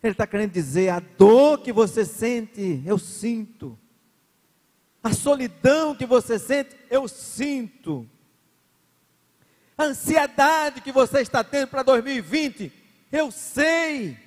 Ele 0.02 0.14
está 0.14 0.26
querendo 0.26 0.52
dizer: 0.52 0.90
a 0.90 1.00
dor 1.00 1.60
que 1.60 1.72
você 1.72 2.04
sente, 2.04 2.82
eu 2.84 2.98
sinto. 2.98 3.78
A 5.04 5.14
solidão 5.14 5.96
que 5.96 6.08
você 6.08 6.40
sente, 6.40 6.76
eu 6.90 7.08
sinto. 7.08 8.10
A 9.78 9.84
ansiedade 9.84 10.82
que 10.82 10.92
você 10.92 11.22
está 11.22 11.44
tendo 11.44 11.68
para 11.68 11.84
2020, 11.84 12.74
eu 13.12 13.30
sei. 13.32 14.18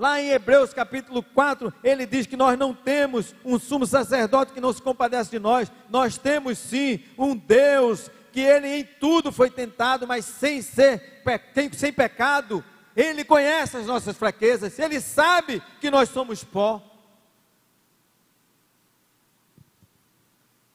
Lá 0.00 0.18
em 0.18 0.30
Hebreus 0.30 0.72
capítulo 0.72 1.22
4, 1.22 1.74
ele 1.84 2.06
diz 2.06 2.26
que 2.26 2.34
nós 2.34 2.58
não 2.58 2.72
temos 2.72 3.34
um 3.44 3.58
sumo 3.58 3.86
sacerdote 3.86 4.54
que 4.54 4.60
não 4.60 4.72
se 4.72 4.80
compadece 4.80 5.30
de 5.30 5.38
nós, 5.38 5.70
nós 5.90 6.16
temos 6.16 6.56
sim 6.56 7.04
um 7.18 7.36
Deus 7.36 8.10
que 8.32 8.40
ele 8.40 8.66
em 8.66 8.82
tudo 8.82 9.30
foi 9.30 9.50
tentado, 9.50 10.06
mas 10.06 10.24
sem 10.24 10.62
ser 10.62 11.22
sem 11.76 11.92
pecado. 11.92 12.64
Ele 12.96 13.22
conhece 13.22 13.76
as 13.76 13.84
nossas 13.84 14.16
fraquezas, 14.16 14.78
ele 14.78 15.02
sabe 15.02 15.62
que 15.82 15.90
nós 15.90 16.08
somos 16.08 16.42
pó. 16.42 16.82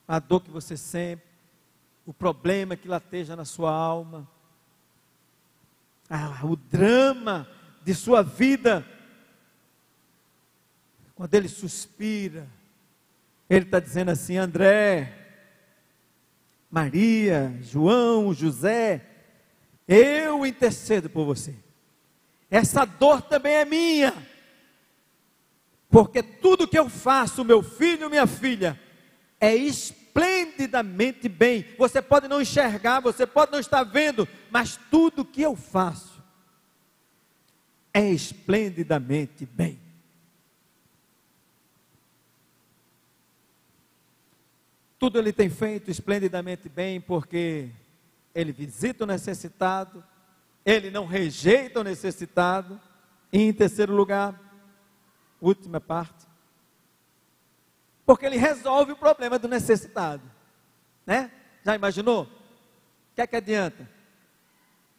A 0.08 0.20
dor 0.20 0.42
que 0.42 0.52
você 0.52 0.78
sente, 0.78 1.24
o 2.06 2.14
problema 2.14 2.76
que 2.76 2.88
lateja 2.88 3.36
na 3.36 3.44
sua 3.44 3.72
alma, 3.72 4.30
ah, 6.08 6.42
o 6.44 6.56
drama 6.56 7.50
de 7.84 7.96
sua 7.96 8.22
vida, 8.22 8.86
quando 11.16 11.34
ele 11.34 11.48
suspira, 11.48 12.46
ele 13.50 13.66
está 13.66 13.80
dizendo 13.80 14.12
assim: 14.12 14.38
André, 14.38 15.14
Maria, 16.70 17.58
João, 17.62 18.34
José, 18.34 19.02
eu 19.88 20.46
intercedo 20.46 21.10
por 21.10 21.26
você. 21.26 21.56
Essa 22.52 22.86
dor 22.86 23.22
também 23.22 23.54
é 23.54 23.66
minha. 23.66 24.14
Porque 25.90 26.22
tudo 26.22 26.68
que 26.68 26.78
eu 26.78 26.90
faço, 26.90 27.46
meu 27.46 27.64
filho, 27.64 28.10
minha 28.10 28.28
filha, 28.28 28.78
é 29.40 29.56
esplendidamente 29.56 31.30
bem. 31.30 31.66
Você 31.78 32.02
pode 32.02 32.28
não 32.28 32.42
enxergar, 32.42 33.00
você 33.00 33.26
pode 33.26 33.54
não 33.54 33.60
estar 33.60 33.84
vendo, 33.84 34.28
mas 34.52 34.78
tudo 34.92 35.24
que 35.24 35.42
eu 35.42 35.56
faço 35.56 36.22
é 37.94 38.12
esplendidamente 38.12 39.46
bem. 39.46 39.85
Tudo 44.98 45.20
ele 45.20 45.34
tem 45.34 45.50
feito 45.50 45.92
esplendidamente 45.92 46.70
bem, 46.70 47.02
porque 47.02 47.70
ele 48.34 48.52
visita 48.52 49.04
o 49.04 49.08
necessitado, 49.08 50.04
ele 50.66 50.90
não 50.90 51.06
rejeita 51.06 51.82
o 51.82 51.84
necessitado. 51.84 52.80
E 53.32 53.40
em 53.40 53.54
terceiro 53.54 53.94
lugar, 53.94 54.40
última 55.42 55.82
parte, 55.82 56.26
porque 58.06 58.26
ele 58.26 58.38
resolve 58.38 58.92
o 58.92 58.98
problema 58.98 59.40
do 59.40 59.48
necessitado, 59.48 60.24
né? 61.06 61.32
Já 61.64 61.76
imaginou? 61.76 62.24
O 62.24 63.16
que 63.16 63.22
é 63.22 63.28
que 63.28 63.36
adianta? 63.36 63.90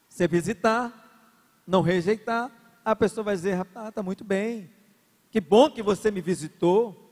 Você 0.08 0.26
visitar, 0.26 0.92
não 1.66 1.82
rejeitar, 1.82 2.50
a 2.84 2.96
pessoa 2.96 3.24
vai 3.24 3.36
dizer: 3.36 3.66
ah, 3.74 3.88
está 3.88 4.02
muito 4.02 4.24
bem, 4.24 4.70
que 5.30 5.40
bom 5.40 5.70
que 5.70 5.82
você 5.82 6.10
me 6.10 6.20
visitou, 6.20 7.05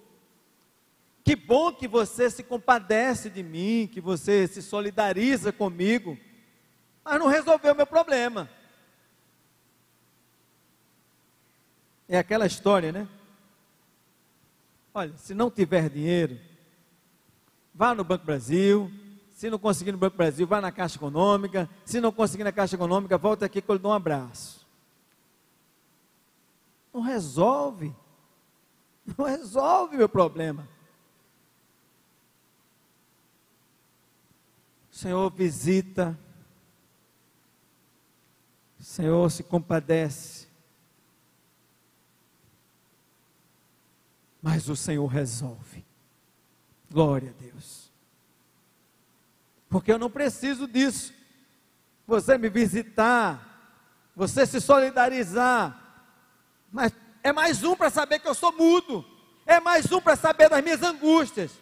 que 1.24 1.34
bom 1.34 1.72
que 1.72 1.88
você 1.88 2.28
se 2.28 2.42
compadece 2.42 3.30
de 3.30 3.42
mim, 3.42 3.88
que 3.90 3.98
você 3.98 4.46
se 4.46 4.60
solidariza 4.60 5.50
comigo, 5.50 6.18
mas 7.02 7.18
não 7.18 7.26
resolveu 7.26 7.74
meu 7.74 7.86
problema. 7.86 8.48
É 12.06 12.18
aquela 12.18 12.44
história, 12.44 12.92
né? 12.92 13.08
Olha, 14.92 15.16
se 15.16 15.34
não 15.34 15.50
tiver 15.50 15.88
dinheiro, 15.88 16.38
vá 17.74 17.94
no 17.94 18.04
Banco 18.04 18.26
Brasil. 18.26 18.92
Se 19.32 19.48
não 19.48 19.58
conseguir 19.58 19.92
no 19.92 19.98
Banco 19.98 20.18
Brasil, 20.18 20.46
vá 20.46 20.60
na 20.60 20.70
Caixa 20.70 20.96
Econômica. 20.96 21.68
Se 21.86 22.00
não 22.02 22.12
conseguir 22.12 22.44
na 22.44 22.52
Caixa 22.52 22.76
Econômica, 22.76 23.16
volta 23.16 23.46
aqui 23.46 23.62
que 23.62 23.68
eu 23.68 23.74
lhe 23.74 23.80
dou 23.80 23.90
um 23.90 23.94
abraço. 23.94 24.64
Não 26.92 27.00
resolve. 27.00 27.94
Não 29.18 29.24
resolve 29.24 29.96
meu 29.96 30.08
problema. 30.08 30.68
O 34.92 34.93
Senhor 35.04 35.30
visita, 35.30 36.18
Senhor 38.80 39.30
se 39.30 39.42
compadece, 39.42 40.48
mas 44.40 44.66
o 44.70 44.74
Senhor 44.74 45.06
resolve. 45.06 45.84
Glória 46.90 47.34
a 47.38 47.42
Deus. 47.42 47.92
Porque 49.68 49.92
eu 49.92 49.98
não 49.98 50.08
preciso 50.08 50.66
disso. 50.66 51.12
Você 52.06 52.38
me 52.38 52.48
visitar, 52.48 53.76
você 54.16 54.46
se 54.46 54.58
solidarizar, 54.58 56.08
mas 56.72 56.94
é 57.22 57.30
mais 57.30 57.62
um 57.62 57.76
para 57.76 57.90
saber 57.90 58.20
que 58.20 58.28
eu 58.28 58.34
sou 58.34 58.52
mudo, 58.52 59.04
é 59.44 59.60
mais 59.60 59.92
um 59.92 60.00
para 60.00 60.16
saber 60.16 60.48
das 60.48 60.64
minhas 60.64 60.82
angústias, 60.82 61.60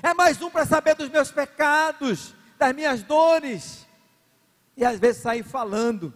é 0.00 0.14
mais 0.14 0.40
um 0.40 0.50
para 0.50 0.64
saber 0.64 0.94
dos 0.94 1.08
meus 1.08 1.32
pecados, 1.32 2.34
das 2.58 2.74
minhas 2.74 3.02
dores. 3.02 3.86
E 4.76 4.84
às 4.84 4.98
vezes 4.98 5.22
sair 5.22 5.42
falando, 5.42 6.14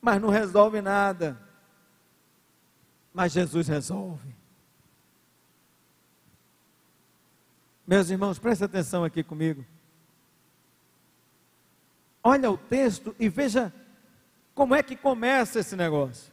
mas 0.00 0.20
não 0.20 0.28
resolve 0.28 0.80
nada. 0.80 1.40
Mas 3.12 3.32
Jesus 3.32 3.66
resolve. 3.66 4.34
Meus 7.86 8.08
irmãos, 8.08 8.38
prestem 8.38 8.66
atenção 8.66 9.02
aqui 9.02 9.24
comigo. 9.24 9.66
Olha 12.22 12.50
o 12.50 12.56
texto 12.56 13.16
e 13.18 13.28
veja 13.28 13.72
como 14.54 14.74
é 14.74 14.82
que 14.82 14.94
começa 14.94 15.58
esse 15.58 15.74
negócio. 15.74 16.32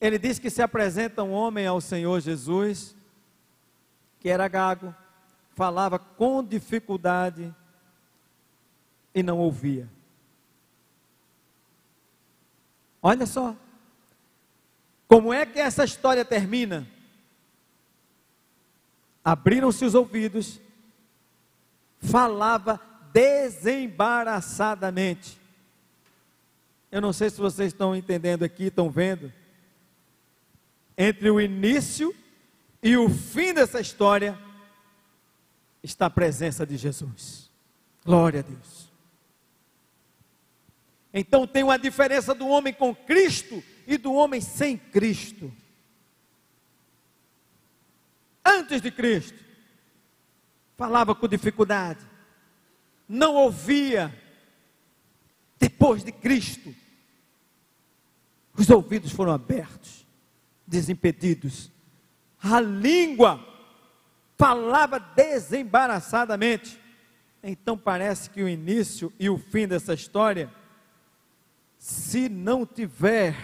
Ele 0.00 0.18
diz 0.18 0.38
que 0.38 0.50
se 0.50 0.62
apresenta 0.62 1.22
um 1.22 1.32
homem 1.32 1.66
ao 1.66 1.80
Senhor 1.80 2.20
Jesus, 2.20 2.94
que 4.24 4.28
era 4.30 4.48
gago, 4.48 4.92
falava 5.54 5.98
com 5.98 6.42
dificuldade 6.42 7.54
e 9.14 9.22
não 9.22 9.38
ouvia. 9.38 9.86
Olha 13.02 13.26
só. 13.26 13.54
Como 15.06 15.30
é 15.30 15.44
que 15.44 15.60
essa 15.60 15.84
história 15.84 16.24
termina? 16.24 16.88
Abriram-se 19.22 19.84
os 19.84 19.94
ouvidos, 19.94 20.58
falava 22.00 22.80
desembaraçadamente. 23.12 25.38
Eu 26.90 27.02
não 27.02 27.12
sei 27.12 27.28
se 27.28 27.38
vocês 27.38 27.74
estão 27.74 27.94
entendendo 27.94 28.42
aqui, 28.42 28.68
estão 28.68 28.88
vendo. 28.88 29.30
Entre 30.96 31.28
o 31.28 31.38
início 31.38 32.23
e 32.84 32.98
o 32.98 33.08
fim 33.08 33.54
dessa 33.54 33.80
história 33.80 34.38
está 35.82 36.04
a 36.04 36.10
presença 36.10 36.66
de 36.66 36.76
Jesus. 36.76 37.50
Glória 38.04 38.40
a 38.40 38.42
Deus. 38.42 38.92
Então 41.12 41.46
tem 41.46 41.62
uma 41.62 41.78
diferença 41.78 42.34
do 42.34 42.46
homem 42.46 42.74
com 42.74 42.94
Cristo 42.94 43.64
e 43.86 43.96
do 43.96 44.12
homem 44.12 44.42
sem 44.42 44.76
Cristo. 44.76 45.50
Antes 48.44 48.82
de 48.82 48.90
Cristo, 48.90 49.42
falava 50.76 51.14
com 51.14 51.26
dificuldade, 51.26 52.04
não 53.08 53.34
ouvia. 53.34 54.14
Depois 55.58 56.04
de 56.04 56.12
Cristo, 56.12 56.74
os 58.52 58.68
ouvidos 58.68 59.10
foram 59.10 59.32
abertos, 59.32 60.06
desimpedidos. 60.66 61.72
A 62.44 62.60
língua 62.60 63.44
falava 64.36 64.98
desembaraçadamente. 64.98 66.78
Então 67.42 67.76
parece 67.76 68.30
que 68.30 68.42
o 68.42 68.48
início 68.48 69.12
e 69.18 69.28
o 69.30 69.38
fim 69.38 69.66
dessa 69.66 69.94
história 69.94 70.50
se 71.84 72.30
não 72.30 72.64
tiver 72.64 73.36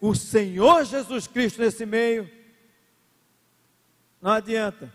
o 0.00 0.12
Senhor 0.12 0.84
Jesus 0.84 1.28
Cristo 1.28 1.60
nesse 1.60 1.86
meio, 1.86 2.28
não 4.20 4.32
adianta 4.32 4.92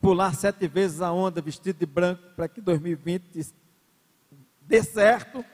pular 0.00 0.34
sete 0.34 0.66
vezes 0.66 1.00
a 1.00 1.12
onda 1.12 1.40
vestido 1.40 1.78
de 1.78 1.86
branco 1.86 2.20
para 2.34 2.48
que 2.48 2.60
2020 2.60 3.54
dê 4.62 4.82
certo. 4.82 5.44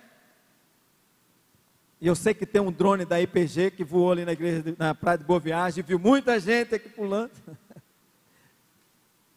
E 2.00 2.06
eu 2.06 2.14
sei 2.14 2.32
que 2.32 2.46
tem 2.46 2.60
um 2.60 2.70
drone 2.70 3.04
da 3.04 3.20
IPG 3.20 3.72
que 3.72 3.82
voou 3.82 4.12
ali 4.12 4.24
na 4.24 4.32
igreja 4.32 4.74
na 4.78 4.94
praia 4.94 5.18
de 5.18 5.24
Boa 5.24 5.40
Viagem, 5.40 5.82
viu 5.82 5.98
muita 5.98 6.38
gente 6.38 6.74
aqui 6.74 6.88
pulando. 6.88 7.32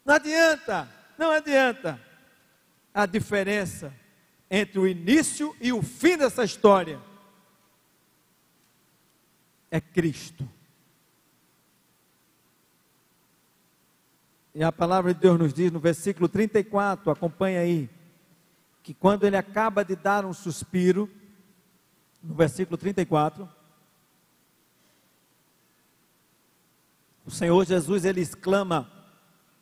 Não 0.05 0.15
adianta, 0.15 0.89
não 1.15 1.29
adianta. 1.29 2.01
A 2.91 3.05
diferença 3.05 3.93
entre 4.49 4.79
o 4.79 4.87
início 4.87 5.55
e 5.61 5.71
o 5.71 5.81
fim 5.83 6.17
dessa 6.17 6.43
história 6.43 6.99
é 9.69 9.79
Cristo. 9.79 10.49
E 14.53 14.63
a 14.63 14.71
palavra 14.71 15.13
de 15.13 15.19
Deus 15.21 15.39
nos 15.39 15.53
diz 15.53 15.71
no 15.71 15.79
versículo 15.79 16.27
34, 16.27 17.09
acompanha 17.09 17.61
aí, 17.61 17.89
que 18.83 18.93
quando 18.93 19.23
ele 19.23 19.37
acaba 19.37 19.85
de 19.85 19.95
dar 19.95 20.25
um 20.25 20.33
suspiro, 20.33 21.09
no 22.21 22.35
versículo 22.35 22.77
34, 22.77 23.49
o 27.25 27.31
Senhor 27.31 27.65
Jesus 27.65 28.05
ele 28.05 28.21
exclama 28.21 28.91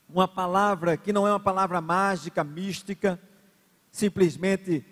uma 0.08 0.28
palavra 0.28 0.98
que 0.98 1.14
não 1.14 1.28
é 1.28 1.32
uma 1.32 1.40
palavra 1.40 1.80
mágica, 1.80 2.44
mística, 2.44 3.20
simplesmente 3.92 4.86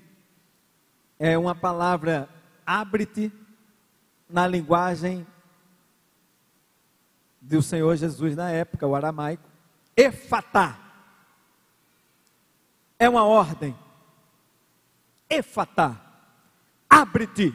é 1.20 1.38
uma 1.38 1.56
palavra 1.56 2.30
abre-te 2.66 3.32
na 4.30 4.46
linguagem 4.46 5.26
do 7.42 7.62
Senhor 7.62 7.96
Jesus 7.96 8.36
na 8.36 8.52
época, 8.52 8.86
o 8.86 8.96
aramaico. 8.96 9.50
Efatá 9.96 10.78
é 13.00 13.10
uma 13.10 13.24
ordem. 13.24 13.78
Efatá, 15.30 16.07
abre-te. 16.90 17.54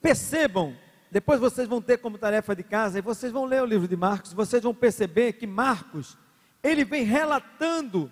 Percebam, 0.00 0.76
depois 1.10 1.38
vocês 1.38 1.68
vão 1.68 1.80
ter 1.80 1.98
como 1.98 2.18
tarefa 2.18 2.56
de 2.56 2.62
casa, 2.62 2.98
e 2.98 3.02
vocês 3.02 3.30
vão 3.32 3.44
ler 3.44 3.62
o 3.62 3.66
livro 3.66 3.86
de 3.86 3.96
Marcos, 3.96 4.32
vocês 4.32 4.62
vão 4.62 4.74
perceber 4.74 5.34
que 5.34 5.46
Marcos, 5.46 6.16
ele 6.62 6.84
vem 6.84 7.04
relatando 7.04 8.10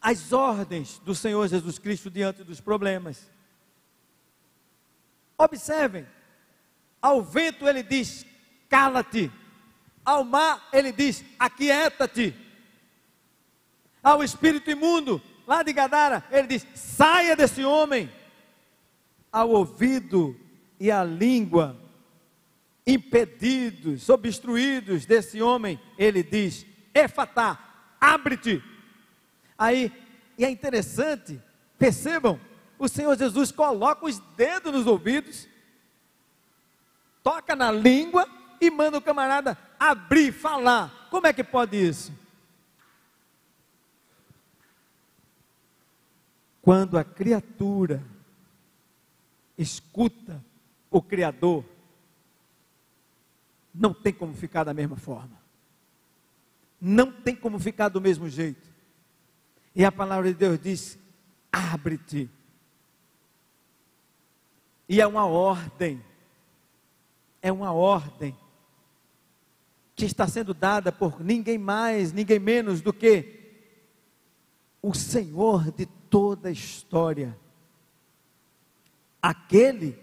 as 0.00 0.32
ordens 0.32 0.98
do 0.98 1.14
Senhor 1.14 1.46
Jesus 1.48 1.78
Cristo 1.78 2.10
diante 2.10 2.44
dos 2.44 2.60
problemas. 2.60 3.30
Observem, 5.36 6.06
ao 7.00 7.22
vento 7.22 7.66
ele 7.68 7.82
diz: 7.82 8.26
cala-te. 8.68 9.30
Ao 10.04 10.24
mar 10.24 10.68
ele 10.72 10.92
diz: 10.92 11.24
aquieta-te. 11.38 12.34
Ao 14.02 14.22
espírito 14.22 14.70
imundo, 14.70 15.20
lá 15.46 15.62
de 15.62 15.72
Gadara, 15.72 16.24
ele 16.30 16.48
diz: 16.48 16.66
saia 16.74 17.36
desse 17.36 17.64
homem. 17.64 18.10
Ao 19.30 19.50
ouvido 19.50 20.38
e 20.80 20.90
à 20.90 21.04
língua 21.04 21.76
impedidos, 22.86 24.08
obstruídos 24.08 25.04
desse 25.04 25.42
homem, 25.42 25.78
ele 25.98 26.22
diz: 26.22 26.66
Efatá, 26.94 27.58
abre-te. 28.00 28.62
Aí, 29.58 29.92
e 30.38 30.44
é 30.44 30.50
interessante, 30.50 31.40
percebam, 31.78 32.40
o 32.78 32.88
Senhor 32.88 33.16
Jesus 33.18 33.52
coloca 33.52 34.06
os 34.06 34.18
dedos 34.36 34.72
nos 34.72 34.86
ouvidos, 34.86 35.46
toca 37.22 37.54
na 37.54 37.70
língua 37.70 38.26
e 38.60 38.70
manda 38.70 38.96
o 38.96 39.02
camarada 39.02 39.58
abrir, 39.78 40.32
falar. 40.32 41.08
Como 41.10 41.26
é 41.26 41.32
que 41.32 41.44
pode 41.44 41.76
isso? 41.76 42.12
Quando 46.62 46.96
a 46.96 47.04
criatura 47.04 48.02
escuta 49.58 50.42
o 50.90 51.02
Criador, 51.02 51.64
não 53.74 53.92
tem 53.92 54.12
como 54.12 54.32
ficar 54.32 54.64
da 54.64 54.72
mesma 54.72 54.96
forma. 54.96 55.36
Não 56.80 57.10
tem 57.10 57.34
como 57.34 57.58
ficar 57.58 57.88
do 57.88 58.00
mesmo 58.00 58.28
jeito. 58.28 58.68
E 59.74 59.84
a 59.84 59.92
palavra 59.92 60.28
de 60.32 60.38
Deus 60.38 60.58
diz: 60.58 60.98
abre-te. 61.52 62.30
E 64.88 65.00
é 65.00 65.06
uma 65.06 65.26
ordem, 65.26 66.02
é 67.42 67.52
uma 67.52 67.72
ordem 67.72 68.34
que 69.94 70.04
está 70.04 70.26
sendo 70.26 70.54
dada 70.54 70.90
por 70.90 71.20
ninguém 71.20 71.58
mais, 71.58 72.12
ninguém 72.12 72.38
menos 72.38 72.80
do 72.80 72.92
que 72.92 73.38
o 74.80 74.94
Senhor 74.94 75.70
de 75.72 75.84
toda 75.86 76.48
a 76.48 76.52
história. 76.52 77.36
Aquele 79.20 79.98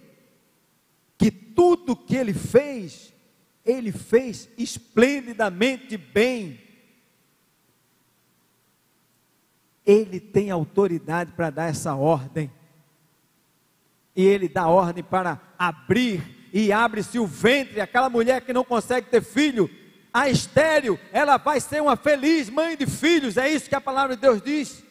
que 1.18 1.32
tudo 1.32 1.96
que 1.96 2.16
ele 2.16 2.34
fez, 2.34 3.14
ele 3.66 3.92
fez 3.92 4.50
esplendidamente 4.58 5.98
bem. 5.98 6.60
Ele 9.86 10.20
tem 10.20 10.52
autoridade 10.52 11.32
para 11.32 11.50
dar 11.50 11.70
essa 11.70 11.96
ordem. 11.96 12.52
E 14.16 14.24
ele 14.24 14.48
dá 14.48 14.68
ordem 14.68 15.04
para 15.04 15.42
abrir, 15.60 16.50
e 16.54 16.72
abre-se 16.72 17.20
o 17.20 17.28
ventre. 17.28 17.82
Aquela 17.82 18.10
mulher 18.10 18.42
que 18.42 18.54
não 18.54 18.64
consegue 18.64 19.10
ter 19.10 19.22
filho, 19.22 19.70
a 20.14 20.30
estéreo, 20.30 20.98
ela 21.12 21.38
vai 21.38 21.60
ser 21.60 21.82
uma 21.82 21.98
feliz 21.98 22.50
mãe 22.50 22.78
de 22.78 22.88
filhos. 22.88 23.36
É 23.36 23.50
isso 23.50 23.68
que 23.68 23.76
a 23.76 23.82
palavra 23.82 24.16
de 24.16 24.22
Deus 24.22 24.42
diz. 24.42 24.82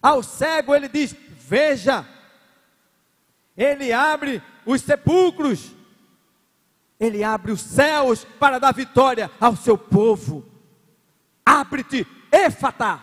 Ao 0.00 0.22
cego, 0.22 0.74
ele 0.74 0.88
diz: 0.88 1.14
Veja. 1.48 2.13
Ele 3.56 3.92
abre 3.92 4.42
os 4.66 4.82
sepulcros. 4.82 5.72
Ele 6.98 7.22
abre 7.22 7.52
os 7.52 7.60
céus 7.60 8.24
para 8.24 8.58
dar 8.58 8.72
vitória 8.72 9.30
ao 9.40 9.56
seu 9.56 9.76
povo. 9.76 10.44
Abre-te, 11.44 12.06
Éfata, 12.30 13.00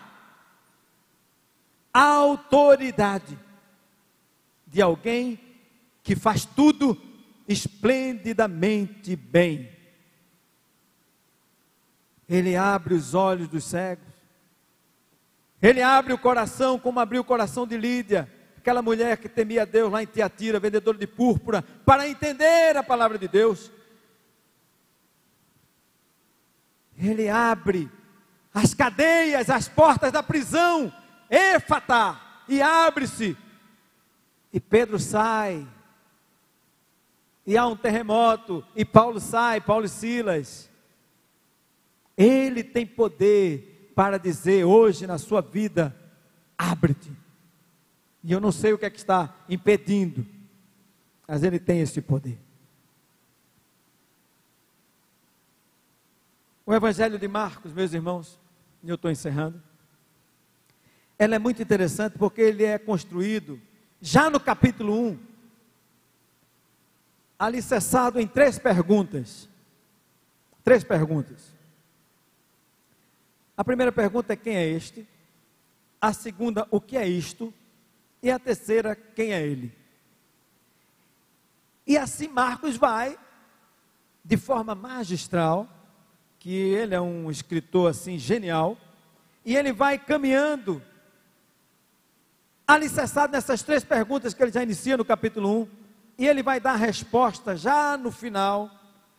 a 1.94 2.04
autoridade 2.04 3.38
de 4.66 4.82
alguém 4.82 5.40
que 6.04 6.16
faz 6.16 6.46
tudo 6.46 7.00
esplendidamente 7.48 9.16
bem. 9.16 9.70
Ele 12.28 12.56
abre 12.56 12.94
os 12.94 13.14
olhos 13.14 13.48
dos 13.48 13.66
cegos. 13.66 14.08
Ele 15.62 15.82
abre 15.82 16.14
o 16.14 16.18
coração, 16.18 16.80
como 16.80 17.00
abriu 17.00 17.22
o 17.22 17.26
coração 17.26 17.68
de 17.68 17.78
Lídia, 17.78 18.32
aquela 18.62 18.84
mulher 18.84 19.18
que 19.18 19.28
temia 19.28 19.66
Deus 19.66 19.92
lá 19.92 20.04
em 20.04 20.06
Tiatira, 20.06 20.60
vendedora 20.60 20.96
de 20.96 21.08
púrpura, 21.08 21.64
para 21.84 22.08
entender 22.08 22.78
a 22.78 22.84
palavra 22.84 23.18
de 23.18 23.28
Deus. 23.28 23.72
Ele 26.96 27.28
abre 27.28 27.90
as 28.54 28.76
cadeias, 28.76 29.50
as 29.50 29.68
portas 29.68 30.12
da 30.12 30.22
prisão, 30.22 30.94
éfata, 31.28 32.22
e 32.48 32.62
abre-se. 32.62 33.36
E 34.54 34.60
Pedro 34.60 35.00
sai. 35.00 35.68
E 37.48 37.58
há 37.58 37.66
um 37.66 37.76
terremoto, 37.76 38.64
e 38.76 38.86
Paulo 38.86 39.20
sai, 39.20 39.60
Paulo 39.60 39.88
e 39.88 39.90
Silas. 39.90 40.70
Ele 42.16 42.64
tem 42.64 42.86
poder 42.86 43.92
para 43.96 44.20
dizer 44.20 44.66
hoje 44.66 45.08
na 45.08 45.18
sua 45.18 45.42
vida: 45.42 45.96
abre-te. 46.56 47.21
E 48.24 48.32
eu 48.32 48.40
não 48.40 48.52
sei 48.52 48.74
o 48.74 48.78
que 48.78 48.86
é 48.86 48.90
que 48.90 48.98
está 48.98 49.36
impedindo, 49.50 50.26
mas 51.28 51.44
ele 51.44 51.60
tem 51.60 51.80
esse 51.80 52.02
poder. 52.02 52.38
O 56.66 56.74
Evangelho 56.74 57.18
de 57.18 57.28
Marcos, 57.28 57.74
meus 57.74 57.94
irmãos, 57.94 58.40
e 58.84 58.90
eu 58.90 58.96
estou 58.96 59.10
encerrando. 59.10 59.62
Ela 61.18 61.36
é 61.36 61.40
muito 61.40 61.62
interessante 61.62 62.18
porque 62.18 62.42
ele 62.42 62.64
é 62.64 62.78
construído 62.78 63.60
já 64.00 64.30
no 64.30 64.40
capítulo 64.40 65.10
1, 65.10 65.20
alicerçado 67.38 68.20
em 68.20 68.28
três 68.28 68.58
perguntas. 68.58 69.50
Três 70.64 70.84
perguntas. 70.84 71.54
A 73.58 73.64
primeira 73.64 73.92
pergunta 73.92 74.34
é: 74.34 74.36
quem 74.36 74.56
é 74.56 74.68
este? 74.68 75.08
A 76.00 76.14
segunda, 76.14 76.68
o 76.72 76.80
que 76.80 76.98
é 76.98 77.08
isto? 77.08 77.54
E 78.22 78.30
a 78.30 78.38
terceira, 78.38 78.96
quem 78.96 79.34
é 79.34 79.42
ele? 79.42 79.76
E 81.88 81.98
assim 81.98 82.28
Marcos 82.28 82.78
vai, 82.78 83.18
de 84.24 84.38
forma 84.38 84.76
magistral, 84.76 85.68
que 86.38 86.54
ele 86.54 86.94
é 86.94 87.02
um 87.02 87.32
escritor 87.32 87.90
assim 87.90 88.20
genial, 88.20 88.78
e 89.44 89.56
ele 89.56 89.74
vai 89.74 89.98
caminhando, 89.98 90.82
alicerçado 92.68 93.34
nessas 93.34 93.64
três 93.64 93.84
perguntas 93.84 94.34
que 94.34 94.44
ele 94.44 94.52
já 94.52 94.62
inicia 94.62 94.96
no 94.96 95.04
capítulo 95.04 95.64
1, 95.64 95.68
e 96.20 96.28
ele 96.28 96.44
vai 96.44 96.60
dar 96.60 96.74
a 96.74 96.78
resposta 96.78 97.56
já 97.56 97.98
no 97.98 98.12
final, 98.12 98.70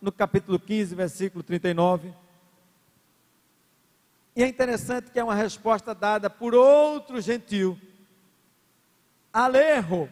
no 0.00 0.12
capítulo 0.12 0.59
15, 0.59 0.94
versículo 0.94 1.42
39. 1.42 2.14
E 4.36 4.42
é 4.44 4.46
interessante 4.46 5.11
que 5.11 5.18
é 5.18 5.24
uma 5.24 5.34
resposta 5.34 5.92
dada 5.92 6.30
por 6.30 6.55
outro 6.55 7.20
gentil 7.20 7.78
Alejo, 9.33 10.09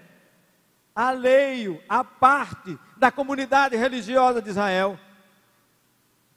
aleio, 0.95 1.81
a 1.89 2.03
parte 2.03 2.79
da 2.97 3.11
comunidade 3.11 3.77
religiosa 3.77 4.41
de 4.41 4.51
Israel. 4.51 4.99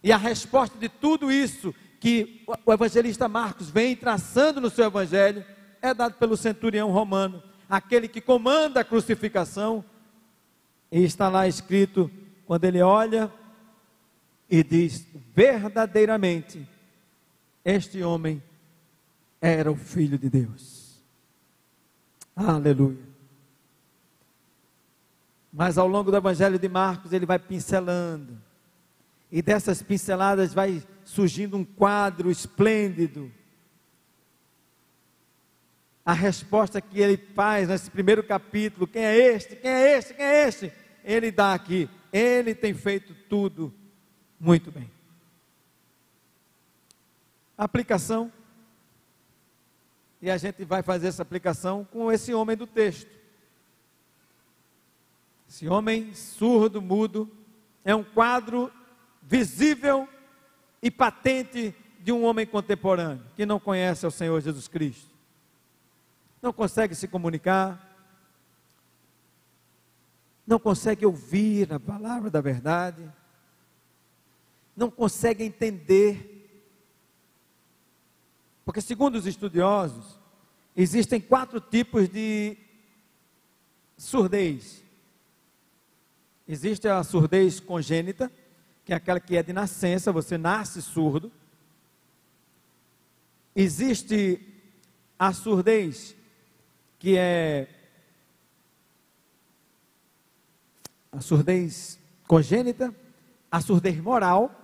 E 0.04 0.12
a 0.12 0.18
resposta 0.18 0.78
de 0.78 0.90
tudo 0.90 1.32
isso 1.32 1.74
que 2.00 2.44
o 2.66 2.74
evangelista 2.74 3.30
Marcos 3.30 3.70
vem 3.70 3.96
traçando 3.96 4.60
no 4.60 4.70
seu 4.70 4.86
evangelho 4.86 5.46
é 5.82 5.94
dado 5.94 6.16
pelo 6.16 6.36
centurião 6.36 6.92
romano, 6.92 7.42
aquele 7.70 8.08
que 8.08 8.20
comanda 8.20 8.82
a 8.82 8.84
crucificação. 8.84 9.84
E 10.92 11.04
está 11.04 11.30
lá 11.30 11.48
escrito, 11.48 12.12
quando 12.46 12.66
ele 12.66 12.82
olha 12.82 13.32
e 14.50 14.64
diz: 14.64 15.08
verdadeiramente, 15.34 16.68
este 17.64 18.04
homem 18.04 18.44
era 19.42 19.72
o 19.72 19.76
filho 19.76 20.18
de 20.18 20.30
Deus. 20.30 20.83
Aleluia. 22.36 23.14
Mas 25.52 25.78
ao 25.78 25.88
longo 25.88 26.10
do 26.10 26.18
Evangelho 26.18 26.58
de 26.58 26.68
Marcos, 26.68 27.14
ele 27.14 27.26
vai 27.26 27.38
pincelando. 27.38 28.42
E 29.32 29.42
dessas 29.42 29.82
pinceladas 29.82 30.54
vai 30.54 30.84
surgindo 31.06 31.56
um 31.56 31.64
quadro 31.64 32.32
esplêndido. 32.32 33.32
A 36.06 36.14
resposta 36.14 36.82
que 36.82 37.00
ele 37.00 37.18
faz 37.18 37.68
nesse 37.68 37.90
primeiro 37.90 38.24
capítulo: 38.24 38.88
quem 38.88 39.04
é 39.04 39.16
este? 39.16 39.56
Quem 39.56 39.72
é 39.72 39.98
este? 39.98 40.14
Quem 40.16 40.26
é 40.26 40.48
este? 40.48 40.74
Ele 41.04 41.32
dá 41.32 41.54
aqui. 41.54 41.90
Ele 42.12 42.56
tem 42.56 42.74
feito 42.74 43.14
tudo 43.30 43.74
muito 44.40 44.72
bem. 44.72 44.90
Aplicação 47.58 48.32
e 50.24 50.32
a 50.32 50.38
gente 50.38 50.64
vai 50.64 50.82
fazer 50.82 51.08
essa 51.08 51.22
aplicação 51.22 51.84
com 51.84 52.10
esse 52.10 52.34
homem 52.34 52.56
do 52.56 52.66
texto. 52.66 53.12
Esse 55.50 55.68
homem 55.68 56.14
surdo, 56.14 56.82
mudo, 56.82 57.30
é 57.84 57.94
um 57.94 58.06
quadro 58.06 58.72
visível 59.22 60.08
e 60.82 60.90
patente 60.90 61.76
de 62.00 62.14
um 62.14 62.24
homem 62.24 62.46
contemporâneo 62.46 63.22
que 63.36 63.46
não 63.46 63.60
conhece 63.60 64.08
o 64.08 64.12
Senhor 64.12 64.40
Jesus 64.40 64.66
Cristo. 64.70 65.10
Não 66.42 66.54
consegue 66.54 66.96
se 66.96 67.06
comunicar, 67.06 67.94
não 70.48 70.58
consegue 70.58 71.06
ouvir 71.06 71.74
a 71.74 71.82
palavra 71.82 72.30
da 72.30 72.40
verdade, 72.40 73.12
não 74.74 74.90
consegue 74.90 75.44
entender 75.44 76.33
porque, 78.66 78.82
segundo 78.82 79.16
os 79.16 79.26
estudiosos, 79.26 80.20
existem 80.76 81.20
quatro 81.20 81.60
tipos 81.60 82.08
de 82.08 82.58
surdez. 83.98 84.84
Existe 86.48 86.88
a 86.88 87.04
surdez 87.04 87.60
congênita, 87.60 88.32
que 88.86 88.94
é 88.94 88.96
aquela 88.96 89.20
que 89.20 89.36
é 89.36 89.44
de 89.44 89.54
nascença, 89.54 90.12
você 90.12 90.38
nasce 90.38 90.82
surdo. 90.82 91.32
Existe 93.56 94.40
a 95.18 95.32
surdez, 95.32 96.16
que 97.00 97.18
é 97.18 97.68
a 101.12 101.22
surdez 101.22 102.00
congênita, 102.28 102.94
a 103.52 103.62
surdez 103.62 103.98
moral, 104.02 104.63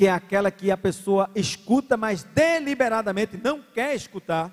que 0.00 0.06
é 0.06 0.12
aquela 0.12 0.50
que 0.50 0.70
a 0.70 0.78
pessoa 0.78 1.28
escuta, 1.34 1.94
mas 1.94 2.22
deliberadamente 2.22 3.36
não 3.36 3.60
quer 3.60 3.94
escutar. 3.94 4.50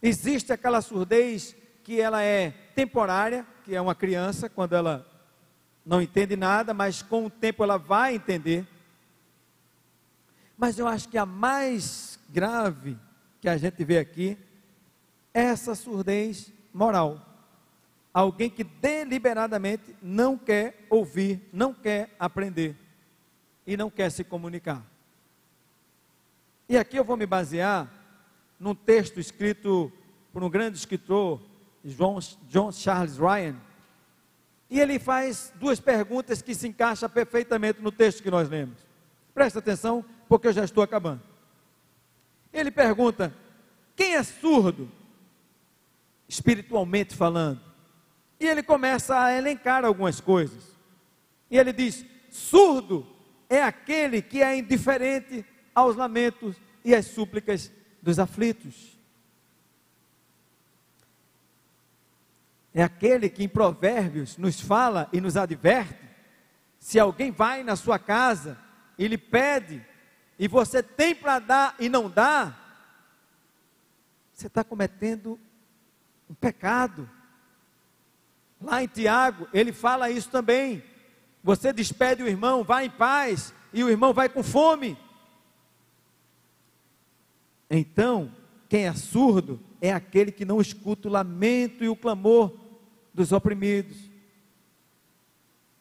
Existe 0.00 0.50
aquela 0.50 0.80
surdez 0.80 1.54
que 1.84 2.00
ela 2.00 2.22
é 2.22 2.52
temporária, 2.74 3.46
que 3.66 3.74
é 3.74 3.80
uma 3.82 3.94
criança, 3.94 4.48
quando 4.48 4.72
ela 4.72 5.06
não 5.84 6.00
entende 6.00 6.36
nada, 6.36 6.72
mas 6.72 7.02
com 7.02 7.26
o 7.26 7.28
tempo 7.28 7.62
ela 7.62 7.76
vai 7.76 8.14
entender. 8.14 8.66
Mas 10.56 10.78
eu 10.78 10.88
acho 10.88 11.06
que 11.06 11.18
a 11.18 11.26
mais 11.26 12.18
grave 12.30 12.96
que 13.42 13.48
a 13.50 13.58
gente 13.58 13.84
vê 13.84 13.98
aqui 13.98 14.38
é 15.34 15.42
essa 15.42 15.74
surdez 15.74 16.50
moral. 16.72 17.20
Alguém 18.14 18.48
que 18.48 18.64
deliberadamente 18.64 19.94
não 20.00 20.38
quer 20.38 20.86
ouvir, 20.88 21.46
não 21.52 21.74
quer 21.74 22.16
aprender 22.18 22.81
e 23.66 23.76
não 23.76 23.90
quer 23.90 24.10
se 24.10 24.24
comunicar. 24.24 24.84
E 26.68 26.76
aqui 26.76 26.96
eu 26.96 27.04
vou 27.04 27.16
me 27.16 27.26
basear 27.26 27.90
num 28.58 28.74
texto 28.74 29.18
escrito 29.18 29.92
por 30.32 30.42
um 30.42 30.50
grande 30.50 30.78
escritor, 30.78 31.40
John, 31.84 32.18
John 32.48 32.72
Charles 32.72 33.18
Ryan, 33.18 33.56
e 34.70 34.80
ele 34.80 34.98
faz 34.98 35.52
duas 35.56 35.78
perguntas 35.78 36.40
que 36.40 36.54
se 36.54 36.66
encaixam 36.66 37.10
perfeitamente 37.10 37.82
no 37.82 37.92
texto 37.92 38.22
que 38.22 38.30
nós 38.30 38.48
lemos. 38.48 38.78
Presta 39.34 39.58
atenção, 39.58 40.04
porque 40.28 40.48
eu 40.48 40.52
já 40.52 40.64
estou 40.64 40.82
acabando. 40.82 41.20
Ele 42.52 42.70
pergunta: 42.70 43.34
quem 43.94 44.14
é 44.14 44.22
surdo, 44.22 44.90
espiritualmente 46.28 47.14
falando? 47.14 47.60
E 48.40 48.46
ele 48.46 48.62
começa 48.62 49.18
a 49.18 49.36
elencar 49.36 49.84
algumas 49.84 50.20
coisas. 50.20 50.74
E 51.50 51.58
ele 51.58 51.72
diz: 51.72 52.06
surdo 52.30 53.06
é 53.52 53.62
aquele 53.62 54.22
que 54.22 54.42
é 54.42 54.56
indiferente 54.56 55.44
aos 55.74 55.94
lamentos 55.94 56.56
e 56.82 56.94
às 56.94 57.04
súplicas 57.04 57.70
dos 58.00 58.18
aflitos. 58.18 58.98
É 62.72 62.82
aquele 62.82 63.28
que 63.28 63.44
em 63.44 63.48
Provérbios 63.48 64.38
nos 64.38 64.58
fala 64.58 65.06
e 65.12 65.20
nos 65.20 65.36
adverte: 65.36 66.02
se 66.78 66.98
alguém 66.98 67.30
vai 67.30 67.62
na 67.62 67.76
sua 67.76 67.98
casa 67.98 68.58
e 68.96 69.06
lhe 69.06 69.18
pede 69.18 69.84
e 70.38 70.48
você 70.48 70.82
tem 70.82 71.14
para 71.14 71.38
dar 71.38 71.76
e 71.78 71.90
não 71.90 72.08
dá, 72.08 72.58
você 74.32 74.46
está 74.46 74.64
cometendo 74.64 75.38
um 76.28 76.32
pecado. 76.32 77.08
Lá 78.58 78.82
em 78.82 78.86
Tiago, 78.86 79.46
ele 79.52 79.74
fala 79.74 80.08
isso 80.08 80.30
também. 80.30 80.82
Você 81.42 81.72
despede 81.72 82.22
o 82.22 82.28
irmão, 82.28 82.62
vai 82.62 82.86
em 82.86 82.90
paz, 82.90 83.52
e 83.72 83.82
o 83.82 83.90
irmão 83.90 84.12
vai 84.12 84.28
com 84.28 84.42
fome. 84.42 84.96
Então, 87.68 88.30
quem 88.68 88.86
é 88.86 88.94
surdo 88.94 89.60
é 89.80 89.92
aquele 89.92 90.30
que 90.30 90.44
não 90.44 90.60
escuta 90.60 91.08
o 91.08 91.10
lamento 91.10 91.82
e 91.82 91.88
o 91.88 91.96
clamor 91.96 92.52
dos 93.12 93.32
oprimidos. 93.32 93.96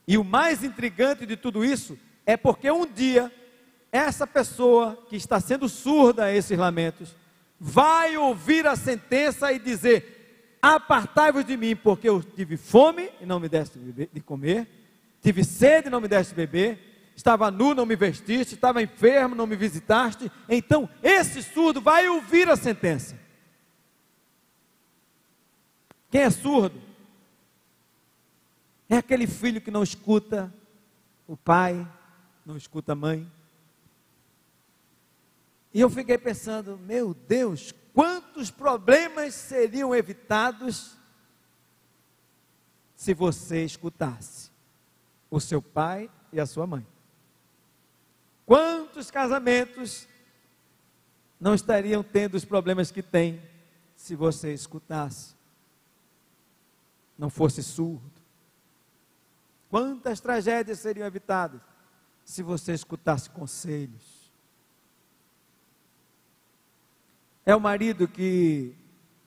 E 0.08 0.18
o 0.18 0.24
mais 0.24 0.64
intrigante 0.64 1.26
de 1.26 1.38
tudo 1.38 1.64
isso 1.64 1.98
é 2.26 2.36
porque 2.36 2.72
um 2.72 2.86
dia 2.86 3.32
essa 3.92 4.26
pessoa 4.26 4.98
que 5.10 5.16
está 5.16 5.40
sendo 5.40 5.68
surda 5.68 6.26
a 6.26 6.34
esses 6.34 6.58
lamentos 6.58 7.16
vai 7.60 8.18
ouvir 8.18 8.66
a 8.66 8.76
sentença 8.76 9.52
e 9.52 9.60
dizer: 9.60 10.58
Apartai-vos 10.62 11.46
de 11.46 11.58
mim, 11.58 11.76
porque 11.76 12.08
eu 12.08 12.24
tive 12.24 12.58
fome 12.58 13.10
e 13.20 13.26
não 13.26 13.40
me 13.40 13.50
deste 13.50 13.78
de 13.80 14.22
comer, 14.22 14.68
tive 15.22 15.44
sede 15.44 15.90
não 15.90 16.02
me 16.02 16.08
deste 16.08 16.32
de 16.32 16.36
beber, 16.36 17.12
estava 17.16 17.52
nu, 17.52 17.76
não 17.76 17.86
me 17.86 17.96
vestiste, 17.96 18.56
estava 18.56 18.82
enfermo, 18.82 19.36
não 19.36 19.46
me 19.46 19.56
visitaste. 19.56 20.32
Então, 20.50 20.90
esse 21.04 21.44
surdo 21.44 21.80
vai 21.80 22.08
ouvir 22.10 22.50
a 22.50 22.56
sentença. 22.56 23.20
Quem 26.10 26.22
é 26.22 26.30
surdo? 26.30 26.82
É 28.90 28.98
aquele 28.98 29.28
filho 29.28 29.62
que 29.62 29.72
não 29.72 29.84
escuta 29.84 30.54
o 31.28 31.38
pai, 31.38 31.88
não 32.46 32.58
escuta 32.58 32.94
a 32.94 32.96
mãe. 32.96 33.32
E 35.74 35.80
eu 35.80 35.90
fiquei 35.90 36.18
pensando, 36.18 36.78
meu 36.78 37.14
Deus, 37.14 37.74
quantos 37.94 38.52
problemas 38.52 39.34
seriam 39.36 39.96
evitados 39.96 40.98
se 42.96 43.14
você 43.14 43.64
escutasse 43.64 44.51
o 45.32 45.40
seu 45.40 45.62
pai 45.62 46.12
e 46.34 46.40
a 46.40 46.46
sua 46.46 46.68
mãe? 46.68 46.86
Quantos 48.46 49.10
casamentos 49.10 50.08
não 51.40 51.56
estariam 51.56 52.04
tendo 52.04 52.36
os 52.36 52.44
problemas 52.44 52.92
que 52.92 53.02
têm 53.02 53.42
se 53.96 54.14
você 54.14 54.54
escutasse? 54.54 55.34
Não 57.18 57.30
fosse 57.30 57.64
surdo. 57.64 58.12
Quantas 59.70 60.20
tragédias 60.20 60.80
seriam 60.80 61.08
evitadas 61.08 61.62
se 62.26 62.44
você 62.44 62.74
escutasse 62.74 63.30
conselhos? 63.30 64.30
É 67.46 67.56
o 67.56 67.62
marido 67.62 68.08
que 68.08 68.76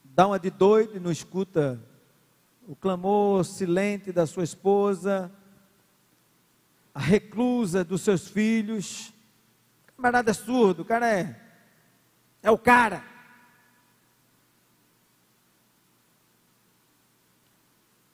dá 0.03 0.27
uma 0.27 0.39
de 0.39 0.51
doido 0.51 0.95
e 0.95 0.99
não 0.99 1.11
escuta 1.11 1.81
o 2.67 2.75
clamor 2.75 3.43
silente 3.43 4.11
da 4.11 4.25
sua 4.25 4.43
esposa, 4.43 5.31
a 6.95 6.99
reclusa 6.99 7.83
dos 7.83 8.01
seus 8.01 8.25
filhos. 8.25 9.13
O 9.89 9.97
camarada 9.97 10.31
é 10.31 10.33
surdo, 10.33 10.83
o 10.83 10.85
cara 10.85 11.13
é, 11.13 11.37
é 12.41 12.49
o 12.49 12.57
cara. 12.57 13.03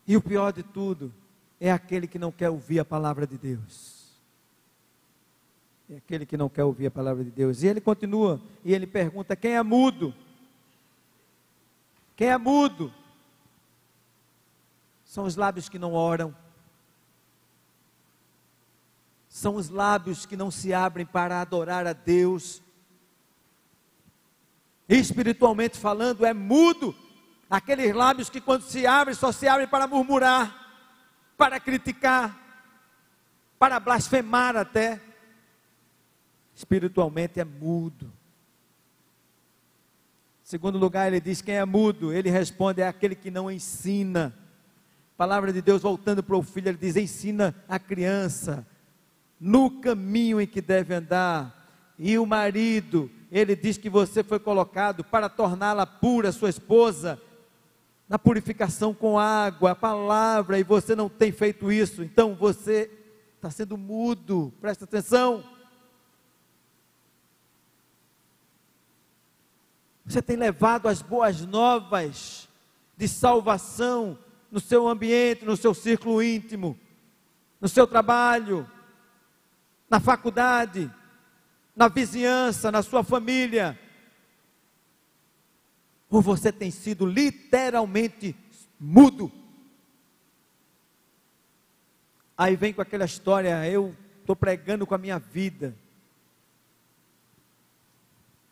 E 0.08 0.18
o 0.18 0.22
pior 0.22 0.52
de 0.52 0.64
tudo, 0.64 1.14
é 1.60 1.72
aquele 1.72 2.08
que 2.08 2.18
não 2.18 2.32
quer 2.32 2.50
ouvir 2.50 2.80
a 2.80 2.86
palavra 2.86 3.28
de 3.28 3.38
Deus. 3.38 4.02
É 5.88 5.98
aquele 5.98 6.26
que 6.26 6.36
não 6.36 6.50
quer 6.50 6.64
ouvir 6.64 6.88
a 6.88 6.92
palavra 6.92 7.24
de 7.24 7.30
Deus. 7.30 7.62
E 7.62 7.68
ele 7.68 7.80
continua, 7.80 8.42
e 8.66 8.74
ele 8.74 8.88
pergunta: 8.88 9.36
quem 9.36 9.56
é 9.56 9.62
mudo? 9.62 10.14
Quem 12.16 12.30
é 12.30 12.38
mudo? 12.38 12.92
São 15.06 15.26
os 15.26 15.36
lábios 15.36 15.70
que 15.70 15.78
não 15.78 15.94
oram. 15.94 16.36
São 19.32 19.56
os 19.56 19.70
lábios 19.70 20.26
que 20.26 20.36
não 20.36 20.52
se 20.52 20.74
abrem 20.74 21.06
para 21.06 21.40
adorar 21.40 21.88
a 21.88 21.94
Deus. 21.94 22.62
Espiritualmente 24.90 25.78
falando, 25.78 26.26
é 26.26 26.34
mudo. 26.34 26.94
Aqueles 27.50 27.96
lábios 27.96 28.30
que 28.30 28.42
quando 28.42 28.64
se 28.64 28.86
abrem, 28.86 29.16
só 29.16 29.32
se 29.32 29.48
abrem 29.48 29.70
para 29.70 29.88
murmurar 29.88 30.60
para 31.38 31.62
criticar, 31.62 32.38
para 33.58 33.80
blasfemar 33.80 34.58
até. 34.58 35.02
Espiritualmente 36.54 37.40
é 37.40 37.46
mudo. 37.46 38.12
Segundo 40.44 40.78
lugar, 40.78 41.08
ele 41.08 41.22
diz: 41.22 41.42
quem 41.42 41.56
é 41.56 41.64
mudo? 41.64 42.12
Ele 42.12 42.30
responde: 42.30 42.82
é 42.82 42.88
aquele 42.88 43.16
que 43.16 43.32
não 43.32 43.50
ensina. 43.50 44.38
palavra 45.16 45.54
de 45.54 45.62
Deus, 45.62 45.82
voltando 45.82 46.22
para 46.22 46.36
o 46.36 46.44
filho, 46.44 46.68
ele 46.68 46.78
diz: 46.78 46.98
ensina 46.98 47.56
a 47.66 47.80
criança 47.80 48.68
no 49.42 49.82
caminho 49.82 50.40
em 50.40 50.46
que 50.46 50.62
deve 50.62 50.94
andar. 50.94 51.68
E 51.98 52.20
o 52.20 52.28
marido, 52.28 53.10
ele 53.32 53.56
diz 53.56 53.76
que 53.76 53.90
você 53.90 54.24
foi 54.24 54.40
colocado 54.40 55.04
para 55.04 55.28
torná-la 55.28 55.88
pura, 55.88 56.32
sua 56.32 56.50
esposa, 56.50 57.20
na 58.08 58.20
purificação 58.20 58.94
com 58.94 59.18
água, 59.18 59.72
a 59.72 59.76
palavra, 59.76 60.60
e 60.60 60.64
você 60.64 60.96
não 60.96 61.10
tem 61.10 61.32
feito 61.32 61.72
isso, 61.72 62.04
então 62.04 62.36
você 62.36 62.92
está 63.36 63.50
sendo 63.50 63.78
mudo, 63.78 64.54
presta 64.62 64.84
atenção. 64.84 65.44
Você 70.06 70.22
tem 70.22 70.36
levado 70.36 70.88
as 70.88 71.02
boas 71.02 71.46
novas 71.46 72.50
de 72.98 73.08
salvação 73.08 74.20
no 74.52 74.60
seu 74.60 74.88
ambiente, 74.88 75.46
no 75.46 75.56
seu 75.56 75.74
círculo 75.74 76.22
íntimo, 76.22 76.78
no 77.62 77.70
seu 77.70 77.88
trabalho, 77.88 78.70
na 79.92 80.00
faculdade, 80.00 80.92
na 81.76 81.88
vizinhança, 81.88 82.72
na 82.72 82.82
sua 82.82 83.04
família 83.04 83.78
ou 86.12 86.22
você 86.22 86.52
tem 86.52 86.70
sido 86.70 87.06
literalmente 87.06 88.36
mudo. 88.78 89.32
Aí 92.38 92.58
vem 92.58 92.74
com 92.74 92.82
aquela 92.82 93.06
história, 93.06 93.66
eu 93.70 93.96
estou 94.20 94.36
pregando 94.36 94.86
com 94.86 94.94
a 94.94 94.98
minha 94.98 95.18
vida. 95.18 95.74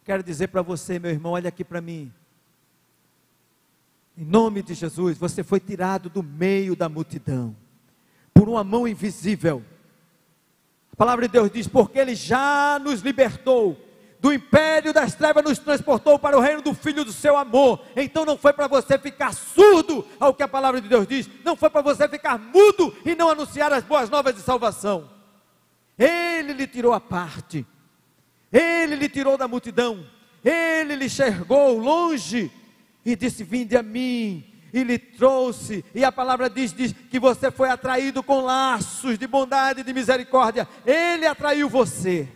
Quero 0.06 0.24
dizer 0.24 0.48
para 0.48 0.62
você, 0.62 0.98
meu 0.98 1.12
irmão, 1.12 1.34
olha 1.34 1.50
aqui 1.50 1.66
para 1.66 1.82
mim. 1.82 2.14
Em 4.18 4.24
nome 4.24 4.64
de 4.64 4.74
Jesus, 4.74 5.18
você 5.18 5.44
foi 5.44 5.60
tirado 5.60 6.10
do 6.10 6.24
meio 6.24 6.78
da 6.78 6.88
multidão, 6.88 7.56
por 8.34 8.48
uma 8.48 8.64
mão 8.64 8.88
invisível. 8.88 9.64
A 11.00 11.06
palavra 11.06 11.30
de 11.30 11.32
Deus 11.32 11.50
diz: 11.50 11.66
porque 11.66 11.98
Ele 11.98 12.14
já 12.14 12.78
nos 12.78 13.00
libertou 13.00 13.78
do 14.20 14.34
império 14.34 14.92
das 14.92 15.16
trevas 15.16 15.46
nos 15.46 15.58
transportou 15.58 16.20
para 16.20 16.38
o 16.38 16.42
reino 16.42 16.62
do 16.62 16.74
Filho 16.74 17.06
do 17.06 17.14
seu 17.14 17.38
amor. 17.38 17.82
Então 17.96 18.26
não 18.26 18.38
foi 18.38 18.52
para 18.52 18.68
você 18.68 19.00
ficar 19.00 19.34
surdo 19.34 20.06
ao 20.20 20.34
que 20.34 20.44
a 20.44 20.48
palavra 20.48 20.82
de 20.82 20.90
Deus 20.90 21.08
diz, 21.08 21.30
não 21.46 21.56
foi 21.56 21.70
para 21.70 21.82
você 21.82 22.06
ficar 22.10 22.38
mudo 22.38 22.94
e 23.06 23.16
não 23.16 23.30
anunciar 23.30 23.72
as 23.72 23.82
boas 23.82 24.10
novas 24.10 24.36
de 24.36 24.42
salvação. 24.42 25.10
Ele 25.98 26.52
lhe 26.52 26.68
tirou 26.68 26.92
a 26.92 27.00
parte, 27.00 27.66
ele 28.52 28.98
lhe 28.98 29.08
tirou 29.08 29.38
da 29.38 29.48
multidão, 29.48 30.06
ele 30.44 30.98
lhe 30.98 31.06
enxergou 31.06 31.78
longe 31.78 32.52
e 33.06 33.16
disse: 33.16 33.42
Vinde 33.46 33.78
a 33.78 33.82
mim. 33.82 34.46
E 34.72 34.84
lhe 34.84 34.98
trouxe, 35.00 35.84
e 35.94 36.04
a 36.04 36.12
palavra 36.12 36.50
diz, 36.50 36.72
diz 36.72 36.94
que 36.94 37.20
você 37.20 37.50
foi 37.50 37.70
atraído 37.70 38.22
com 38.22 38.42
laços 38.42 39.18
de 39.18 39.26
bondade 39.26 39.82
e 39.82 39.84
de 39.84 39.94
misericórdia. 39.94 40.68
Ele 40.86 41.26
atraiu 41.26 41.68
você. 41.68 42.28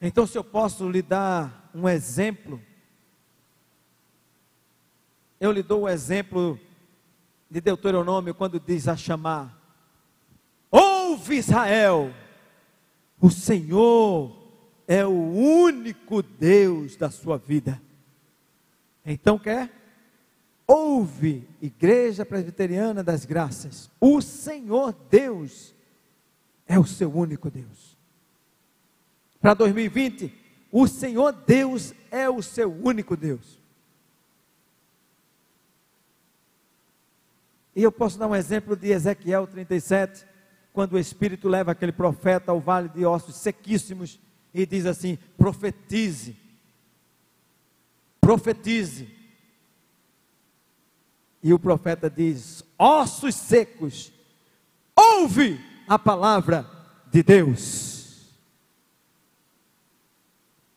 Então, 0.00 0.26
se 0.26 0.38
eu 0.38 0.44
posso 0.44 0.88
lhe 0.88 1.02
dar 1.02 1.70
um 1.74 1.88
exemplo, 1.88 2.60
eu 5.38 5.52
lhe 5.52 5.62
dou 5.62 5.82
o 5.82 5.88
exemplo 5.88 6.58
de 7.50 7.60
Deuteronômio 7.60 8.34
quando 8.34 8.58
diz 8.58 8.88
a 8.88 8.96
chamar: 8.96 9.54
Ouve 10.70 11.36
Israel, 11.36 12.14
o 13.20 13.30
Senhor 13.30 14.39
é 14.90 15.06
o 15.06 15.10
único 15.12 16.20
Deus 16.20 16.96
da 16.96 17.12
sua 17.12 17.38
vida. 17.38 17.80
Então 19.06 19.38
quer? 19.38 19.70
Ouve, 20.66 21.48
Igreja 21.62 22.26
Presbiteriana 22.26 23.00
das 23.04 23.24
Graças, 23.24 23.88
o 24.00 24.20
Senhor 24.20 24.92
Deus 25.08 25.72
é 26.66 26.76
o 26.76 26.84
seu 26.84 27.08
único 27.14 27.48
Deus 27.48 27.96
para 29.40 29.54
2020, 29.54 30.34
o 30.72 30.88
Senhor 30.88 31.32
Deus 31.32 31.94
é 32.10 32.28
o 32.28 32.42
seu 32.42 32.70
único 32.70 33.16
Deus. 33.16 33.58
E 37.74 37.82
eu 37.82 37.92
posso 37.92 38.18
dar 38.18 38.26
um 38.26 38.34
exemplo 38.36 38.76
de 38.76 38.88
Ezequiel 38.88 39.46
37, 39.46 40.26
quando 40.72 40.94
o 40.94 40.98
Espírito 40.98 41.48
leva 41.48 41.72
aquele 41.72 41.92
profeta 41.92 42.50
ao 42.50 42.60
vale 42.60 42.88
de 42.88 43.06
ossos 43.06 43.36
sequíssimos 43.36 44.20
e 44.52 44.66
diz 44.66 44.86
assim: 44.86 45.18
profetize, 45.36 46.36
profetize. 48.20 49.08
E 51.42 51.52
o 51.54 51.58
profeta 51.58 52.10
diz: 52.10 52.62
ossos 52.78 53.34
secos, 53.34 54.12
ouve 54.94 55.58
a 55.88 55.98
palavra 55.98 56.68
de 57.10 57.22
Deus. 57.22 57.90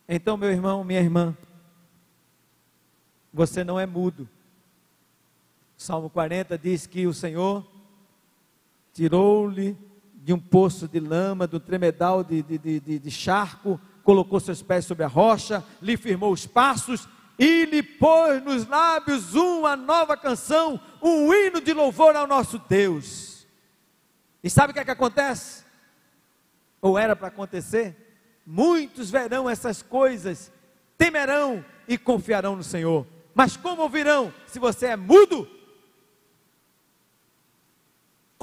Então, 0.07 0.37
meu 0.37 0.51
irmão, 0.51 0.83
minha 0.83 0.99
irmã, 0.99 1.35
você 3.33 3.63
não 3.63 3.79
é 3.79 3.85
mudo. 3.85 4.29
Salmo 5.75 6.09
40 6.09 6.57
diz 6.57 6.85
que 6.85 7.07
o 7.07 7.13
Senhor 7.13 7.65
tirou-lhe 8.93 9.77
de 10.23 10.31
um 10.31 10.39
poço 10.39 10.87
de 10.87 11.01
lama, 11.01 11.45
do 11.45 11.59
tremedal 11.59 12.23
de, 12.23 12.41
de, 12.41 12.57
de, 12.57 12.99
de, 12.99 13.11
charco, 13.11 13.79
colocou 14.03 14.39
seus 14.39 14.61
pés 14.61 14.85
sobre 14.85 15.03
a 15.03 15.07
rocha, 15.07 15.61
lhe 15.81 15.97
firmou 15.97 16.31
os 16.31 16.47
passos 16.47 17.09
e 17.37 17.65
lhe 17.65 17.83
pôs 17.83 18.41
nos 18.41 18.65
lábios 18.65 19.35
uma 19.35 19.75
nova 19.75 20.15
canção, 20.15 20.79
um 21.01 21.33
hino 21.33 21.59
de 21.59 21.73
louvor 21.73 22.15
ao 22.15 22.25
nosso 22.25 22.57
Deus. 22.69 23.45
E 24.41 24.49
sabe 24.49 24.71
o 24.71 24.73
que 24.73 24.79
é 24.79 24.85
que 24.85 24.91
acontece? 24.91 25.65
Ou 26.81 26.97
era 26.97 27.17
para 27.17 27.27
acontecer? 27.27 28.41
Muitos 28.45 29.11
verão 29.11 29.49
essas 29.49 29.81
coisas, 29.81 30.49
temerão 30.97 31.65
e 31.85 31.97
confiarão 31.97 32.55
no 32.55 32.63
Senhor. 32.63 33.05
Mas 33.35 33.57
como 33.57 33.81
ouvirão 33.81 34.33
se 34.47 34.57
você 34.57 34.87
é 34.87 34.95
mudo? 34.95 35.49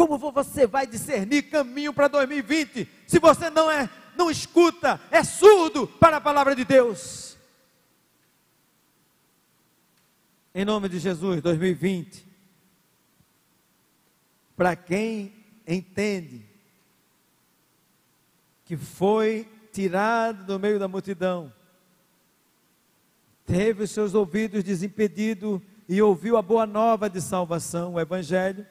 Como 0.00 0.16
você 0.16 0.66
vai 0.66 0.86
discernir 0.86 1.50
caminho 1.50 1.92
para 1.92 2.08
2020 2.08 2.88
se 3.06 3.18
você 3.18 3.50
não 3.50 3.70
é, 3.70 3.86
não 4.16 4.30
escuta, 4.30 4.98
é 5.10 5.22
surdo 5.22 5.86
para 5.86 6.16
a 6.16 6.20
palavra 6.22 6.56
de 6.56 6.64
Deus? 6.64 7.36
Em 10.54 10.64
nome 10.64 10.88
de 10.88 10.98
Jesus, 10.98 11.42
2020. 11.42 12.26
Para 14.56 14.74
quem 14.74 15.34
entende 15.68 16.46
que 18.64 18.78
foi 18.78 19.46
tirado 19.70 20.46
do 20.46 20.58
meio 20.58 20.78
da 20.78 20.88
multidão, 20.88 21.52
teve 23.44 23.82
os 23.82 23.90
seus 23.90 24.14
ouvidos 24.14 24.64
desimpedidos 24.64 25.60
e 25.86 26.00
ouviu 26.00 26.38
a 26.38 26.42
boa 26.42 26.64
nova 26.64 27.10
de 27.10 27.20
salvação, 27.20 27.92
o 27.92 28.00
Evangelho, 28.00 28.66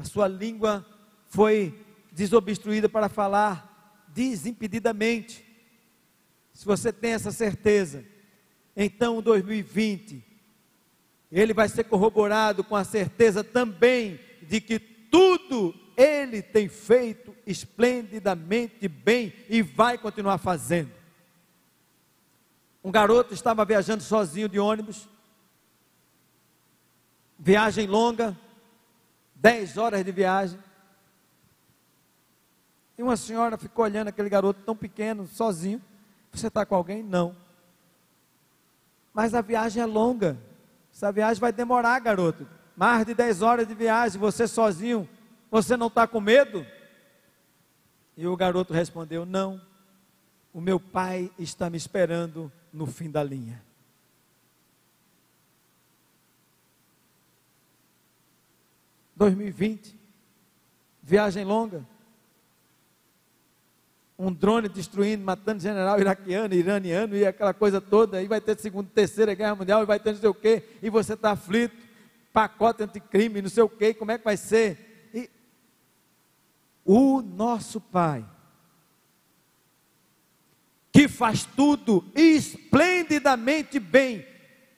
a 0.00 0.04
sua 0.04 0.26
língua 0.26 0.84
foi 1.26 1.78
desobstruída 2.10 2.88
para 2.88 3.08
falar 3.08 4.04
desimpedidamente. 4.08 5.44
Se 6.54 6.64
você 6.64 6.92
tem 6.92 7.12
essa 7.12 7.30
certeza, 7.30 8.04
então 8.74 9.20
2020 9.20 10.24
ele 11.30 11.54
vai 11.54 11.68
ser 11.68 11.84
corroborado 11.84 12.64
com 12.64 12.74
a 12.74 12.82
certeza 12.82 13.44
também 13.44 14.18
de 14.42 14.60
que 14.60 14.78
tudo 14.78 15.74
ele 15.96 16.42
tem 16.42 16.66
feito 16.66 17.36
esplendidamente 17.46 18.88
bem 18.88 19.32
e 19.48 19.60
vai 19.62 19.98
continuar 19.98 20.38
fazendo. 20.38 20.90
Um 22.82 22.90
garoto 22.90 23.34
estava 23.34 23.64
viajando 23.64 24.02
sozinho 24.02 24.48
de 24.48 24.58
ônibus, 24.58 25.08
viagem 27.38 27.86
longa, 27.86 28.36
10 29.40 29.78
horas 29.78 30.04
de 30.04 30.12
viagem. 30.12 30.58
E 32.96 33.02
uma 33.02 33.16
senhora 33.16 33.56
ficou 33.56 33.84
olhando 33.84 34.08
aquele 34.08 34.28
garoto 34.28 34.60
tão 34.62 34.76
pequeno, 34.76 35.26
sozinho. 35.26 35.80
Você 36.30 36.48
está 36.48 36.66
com 36.66 36.74
alguém? 36.74 37.02
Não. 37.02 37.34
Mas 39.14 39.34
a 39.34 39.40
viagem 39.40 39.82
é 39.82 39.86
longa. 39.86 40.38
Essa 40.92 41.10
viagem 41.10 41.40
vai 41.40 41.52
demorar, 41.52 41.98
garoto. 42.00 42.46
Mais 42.76 43.06
de 43.06 43.14
10 43.14 43.40
horas 43.40 43.66
de 43.66 43.74
viagem, 43.74 44.20
você 44.20 44.46
sozinho. 44.46 45.08
Você 45.50 45.76
não 45.76 45.86
está 45.86 46.06
com 46.06 46.20
medo? 46.20 46.64
E 48.16 48.26
o 48.26 48.36
garoto 48.36 48.74
respondeu: 48.74 49.24
Não. 49.24 49.60
O 50.52 50.60
meu 50.60 50.78
pai 50.78 51.30
está 51.38 51.70
me 51.70 51.76
esperando 51.78 52.52
no 52.72 52.86
fim 52.86 53.10
da 53.10 53.22
linha. 53.22 53.62
2020, 59.20 60.00
viagem 61.02 61.44
longa, 61.44 61.86
um 64.18 64.32
drone 64.32 64.66
destruindo, 64.66 65.22
matando 65.22 65.60
general 65.60 66.00
iraquiano, 66.00 66.54
iraniano 66.54 67.14
e 67.14 67.26
aquela 67.26 67.52
coisa 67.52 67.82
toda, 67.82 68.16
aí 68.16 68.26
vai 68.26 68.40
ter 68.40 68.58
segunda, 68.58 68.88
terceira 68.94 69.34
guerra 69.34 69.54
mundial, 69.54 69.82
e 69.82 69.86
vai 69.86 70.00
ter 70.00 70.12
não 70.12 70.20
sei 70.20 70.28
o 70.30 70.34
quê, 70.34 70.62
e 70.82 70.88
você 70.88 71.12
está 71.12 71.32
aflito, 71.32 71.76
pacote 72.32 72.82
anticrime, 72.82 73.42
não 73.42 73.50
sei 73.50 73.62
o 73.62 73.68
quê, 73.68 73.92
como 73.92 74.10
é 74.10 74.16
que 74.16 74.24
vai 74.24 74.38
ser? 74.38 75.10
E 75.12 75.28
o 76.82 77.20
nosso 77.20 77.78
Pai, 77.78 78.24
que 80.90 81.08
faz 81.08 81.44
tudo 81.44 82.10
esplendidamente 82.14 83.78
bem, 83.78 84.26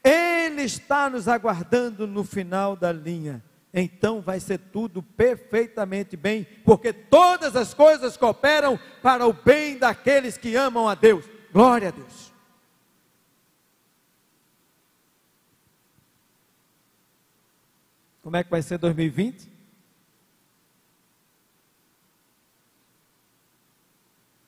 Ele 0.03 0.63
está 0.63 1.09
nos 1.09 1.29
aguardando 1.29 2.09
no 2.09 2.25
final 2.25 2.75
da 2.75 2.91
linha 2.91 3.41
então 3.73 4.21
vai 4.21 4.39
ser 4.39 4.59
tudo 4.59 5.03
perfeitamente 5.03 6.17
bem, 6.17 6.45
porque 6.65 6.93
todas 6.93 7.57
as 7.57 7.73
coisas 7.73 8.17
cooperam 8.17 8.79
para 9.03 9.27
o 9.27 9.33
bem 9.33 9.79
daqueles 9.79 10.37
que 10.37 10.55
amam 10.55 10.89
a 10.89 10.95
Deus. 10.95 11.25
Glória 11.53 11.89
a 11.89 11.91
Deus. 11.91 12.33
Como 18.23 18.37
é 18.37 18.45
que 18.45 18.51
vai 18.51 18.63
ser 18.63 18.79
2020? 18.79 19.51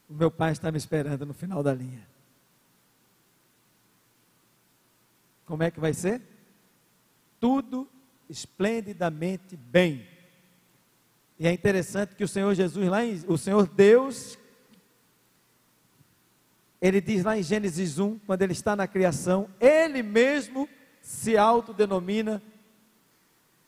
O 0.09 0.15
meu 0.15 0.31
pai 0.31 0.53
está 0.53 0.71
me 0.71 0.79
esperando 0.79 1.27
no 1.27 1.35
final 1.35 1.63
da 1.63 1.75
linha. 1.75 2.07
Como 5.47 5.63
é 5.63 5.71
que 5.71 5.81
vai 5.81 5.93
ser? 5.93 6.23
Tudo 7.41 7.89
esplendidamente 8.29 9.57
bem. 9.57 10.07
E 11.39 11.47
é 11.47 11.53
interessante 11.53 12.15
que 12.15 12.25
o 12.25 12.29
Senhor 12.29 12.55
Jesus, 12.55 12.89
lá 12.89 13.05
em, 13.05 13.23
o 13.27 13.37
Senhor 13.37 13.67
Deus, 13.67 14.39
ele 16.81 17.01
diz 17.01 17.25
lá 17.25 17.37
em 17.37 17.43
Gênesis 17.43 17.99
1, 17.99 18.19
quando 18.21 18.43
ele 18.43 18.53
está 18.53 18.77
na 18.77 18.87
criação, 18.87 19.49
ele 19.61 20.03
mesmo 20.03 20.69
se 21.01 21.37
autodenomina, 21.37 22.43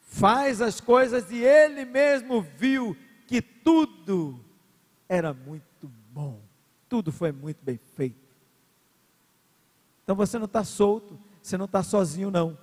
faz 0.00 0.60
as 0.60 0.80
coisas 0.80 1.30
e 1.30 1.42
ele 1.42 1.84
mesmo 1.84 2.40
viu 2.40 2.96
que 3.26 3.42
tudo 3.42 4.40
era 5.08 5.34
muito 5.34 5.90
bom, 6.12 6.40
tudo 6.88 7.12
foi 7.12 7.32
muito 7.32 7.58
bem 7.62 7.78
feito. 7.96 8.26
Então 10.02 10.14
você 10.14 10.38
não 10.38 10.46
está 10.46 10.62
solto, 10.62 11.18
você 11.42 11.58
não 11.58 11.66
está 11.66 11.82
sozinho, 11.82 12.30
não 12.30 12.56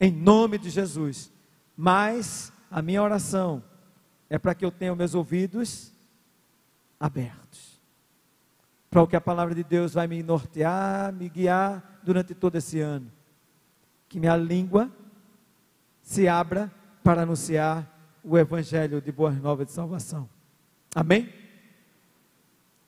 em 0.00 0.12
nome 0.12 0.58
de 0.58 0.70
Jesus. 0.70 1.32
Mas 1.76 2.52
a 2.70 2.80
minha 2.82 3.02
oração 3.02 3.62
é 4.28 4.38
para 4.38 4.54
que 4.54 4.64
eu 4.64 4.70
tenha 4.70 4.94
meus 4.94 5.14
ouvidos 5.14 5.92
abertos. 6.98 7.80
Para 8.90 9.02
o 9.02 9.06
que 9.06 9.16
a 9.16 9.20
palavra 9.20 9.54
de 9.54 9.64
Deus 9.64 9.94
vai 9.94 10.06
me 10.06 10.22
nortear, 10.22 11.12
me 11.12 11.28
guiar 11.28 12.00
durante 12.02 12.34
todo 12.34 12.56
esse 12.56 12.80
ano. 12.80 13.10
Que 14.08 14.20
minha 14.20 14.36
língua 14.36 14.90
se 16.00 16.28
abra 16.28 16.72
para 17.02 17.22
anunciar 17.22 17.90
o 18.22 18.38
evangelho 18.38 19.00
de 19.00 19.12
boas 19.12 19.36
novas 19.40 19.66
de 19.66 19.72
salvação. 19.72 20.28
Amém? 20.94 21.32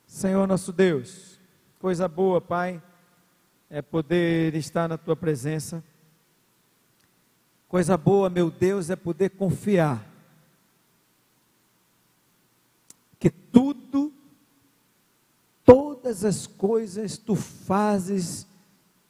Senhor 0.05 0.47
nosso 0.47 0.71
Deus, 0.71 1.39
coisa 1.79 2.07
boa, 2.07 2.39
Pai, 2.39 2.81
é 3.69 3.81
poder 3.81 4.55
estar 4.55 4.87
na 4.87 4.97
tua 4.97 5.15
presença. 5.15 5.83
Coisa 7.67 7.97
boa, 7.97 8.29
meu 8.29 8.49
Deus, 8.49 8.89
é 8.89 8.95
poder 8.95 9.31
confiar 9.31 10.07
que 13.19 13.29
tudo, 13.29 14.13
todas 15.65 16.23
as 16.23 16.47
coisas 16.47 17.17
tu 17.17 17.35
fazes 17.35 18.47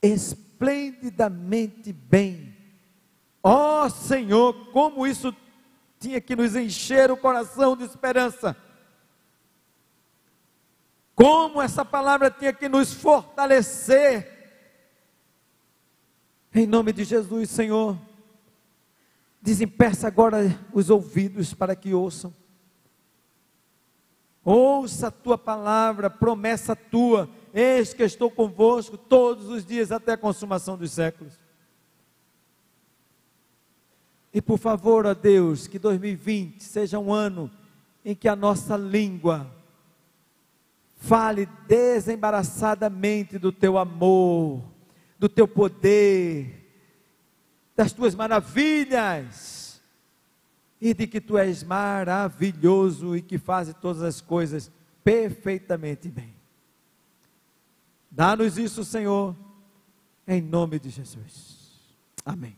esplendidamente 0.01 1.93
bem. 1.93 2.55
Ó 3.43 3.85
oh, 3.85 3.89
Senhor, 3.91 4.71
como 4.71 5.05
isso 5.05 5.35
tinha 5.99 6.19
que 6.19 6.35
nos 6.35 6.55
encher 6.55 7.11
o 7.11 7.17
coração 7.17 7.77
de 7.77 7.83
esperança. 7.83 8.57
Como 11.13 11.61
essa 11.61 11.85
palavra 11.85 12.31
tinha 12.31 12.53
que 12.53 12.67
nos 12.67 12.91
fortalecer. 12.91 14.35
Em 16.53 16.65
nome 16.65 16.91
de 16.91 17.03
Jesus, 17.03 17.51
Senhor 17.51 17.97
Desempeça 19.41 20.07
agora 20.07 20.59
os 20.73 20.89
ouvidos 20.89 21.53
para 21.53 21.75
que 21.75 21.93
ouçam. 21.93 22.33
Ouça 24.43 25.07
a 25.07 25.11
tua 25.11 25.37
palavra, 25.37 26.09
promessa 26.09 26.75
tua. 26.75 27.29
Eis 27.53 27.93
que 27.93 28.03
estou 28.03 28.31
convosco 28.31 28.97
todos 28.97 29.49
os 29.49 29.65
dias 29.65 29.91
até 29.91 30.13
a 30.13 30.17
consumação 30.17 30.77
dos 30.77 30.91
séculos. 30.91 31.37
E 34.33 34.41
por 34.41 34.57
favor, 34.57 35.05
ó 35.05 35.13
Deus, 35.13 35.67
que 35.67 35.79
2020 35.79 36.61
seja 36.61 36.99
um 36.99 37.13
ano 37.13 37.51
em 38.05 38.15
que 38.15 38.27
a 38.27 38.35
nossa 38.35 38.77
língua 38.77 39.51
fale 40.95 41.45
desembaraçadamente 41.67 43.37
do 43.37 43.51
teu 43.51 43.77
amor, 43.77 44.63
do 45.19 45.27
teu 45.27 45.47
poder, 45.47 46.56
das 47.77 47.93
tuas 47.93 48.15
maravilhas 48.15 49.79
e 50.81 50.95
de 50.95 51.05
que 51.05 51.21
tu 51.21 51.37
és 51.37 51.63
maravilhoso 51.63 53.15
e 53.15 53.21
que 53.21 53.37
fazes 53.37 53.75
todas 53.79 54.01
as 54.01 54.19
coisas 54.19 54.71
perfeitamente 55.03 56.09
bem. 56.09 56.33
Dá-nos 58.09 58.57
isso, 58.57 58.83
Senhor, 58.83 59.35
em 60.27 60.41
nome 60.41 60.79
de 60.79 60.89
Jesus. 60.89 61.55
Amém. 62.25 62.57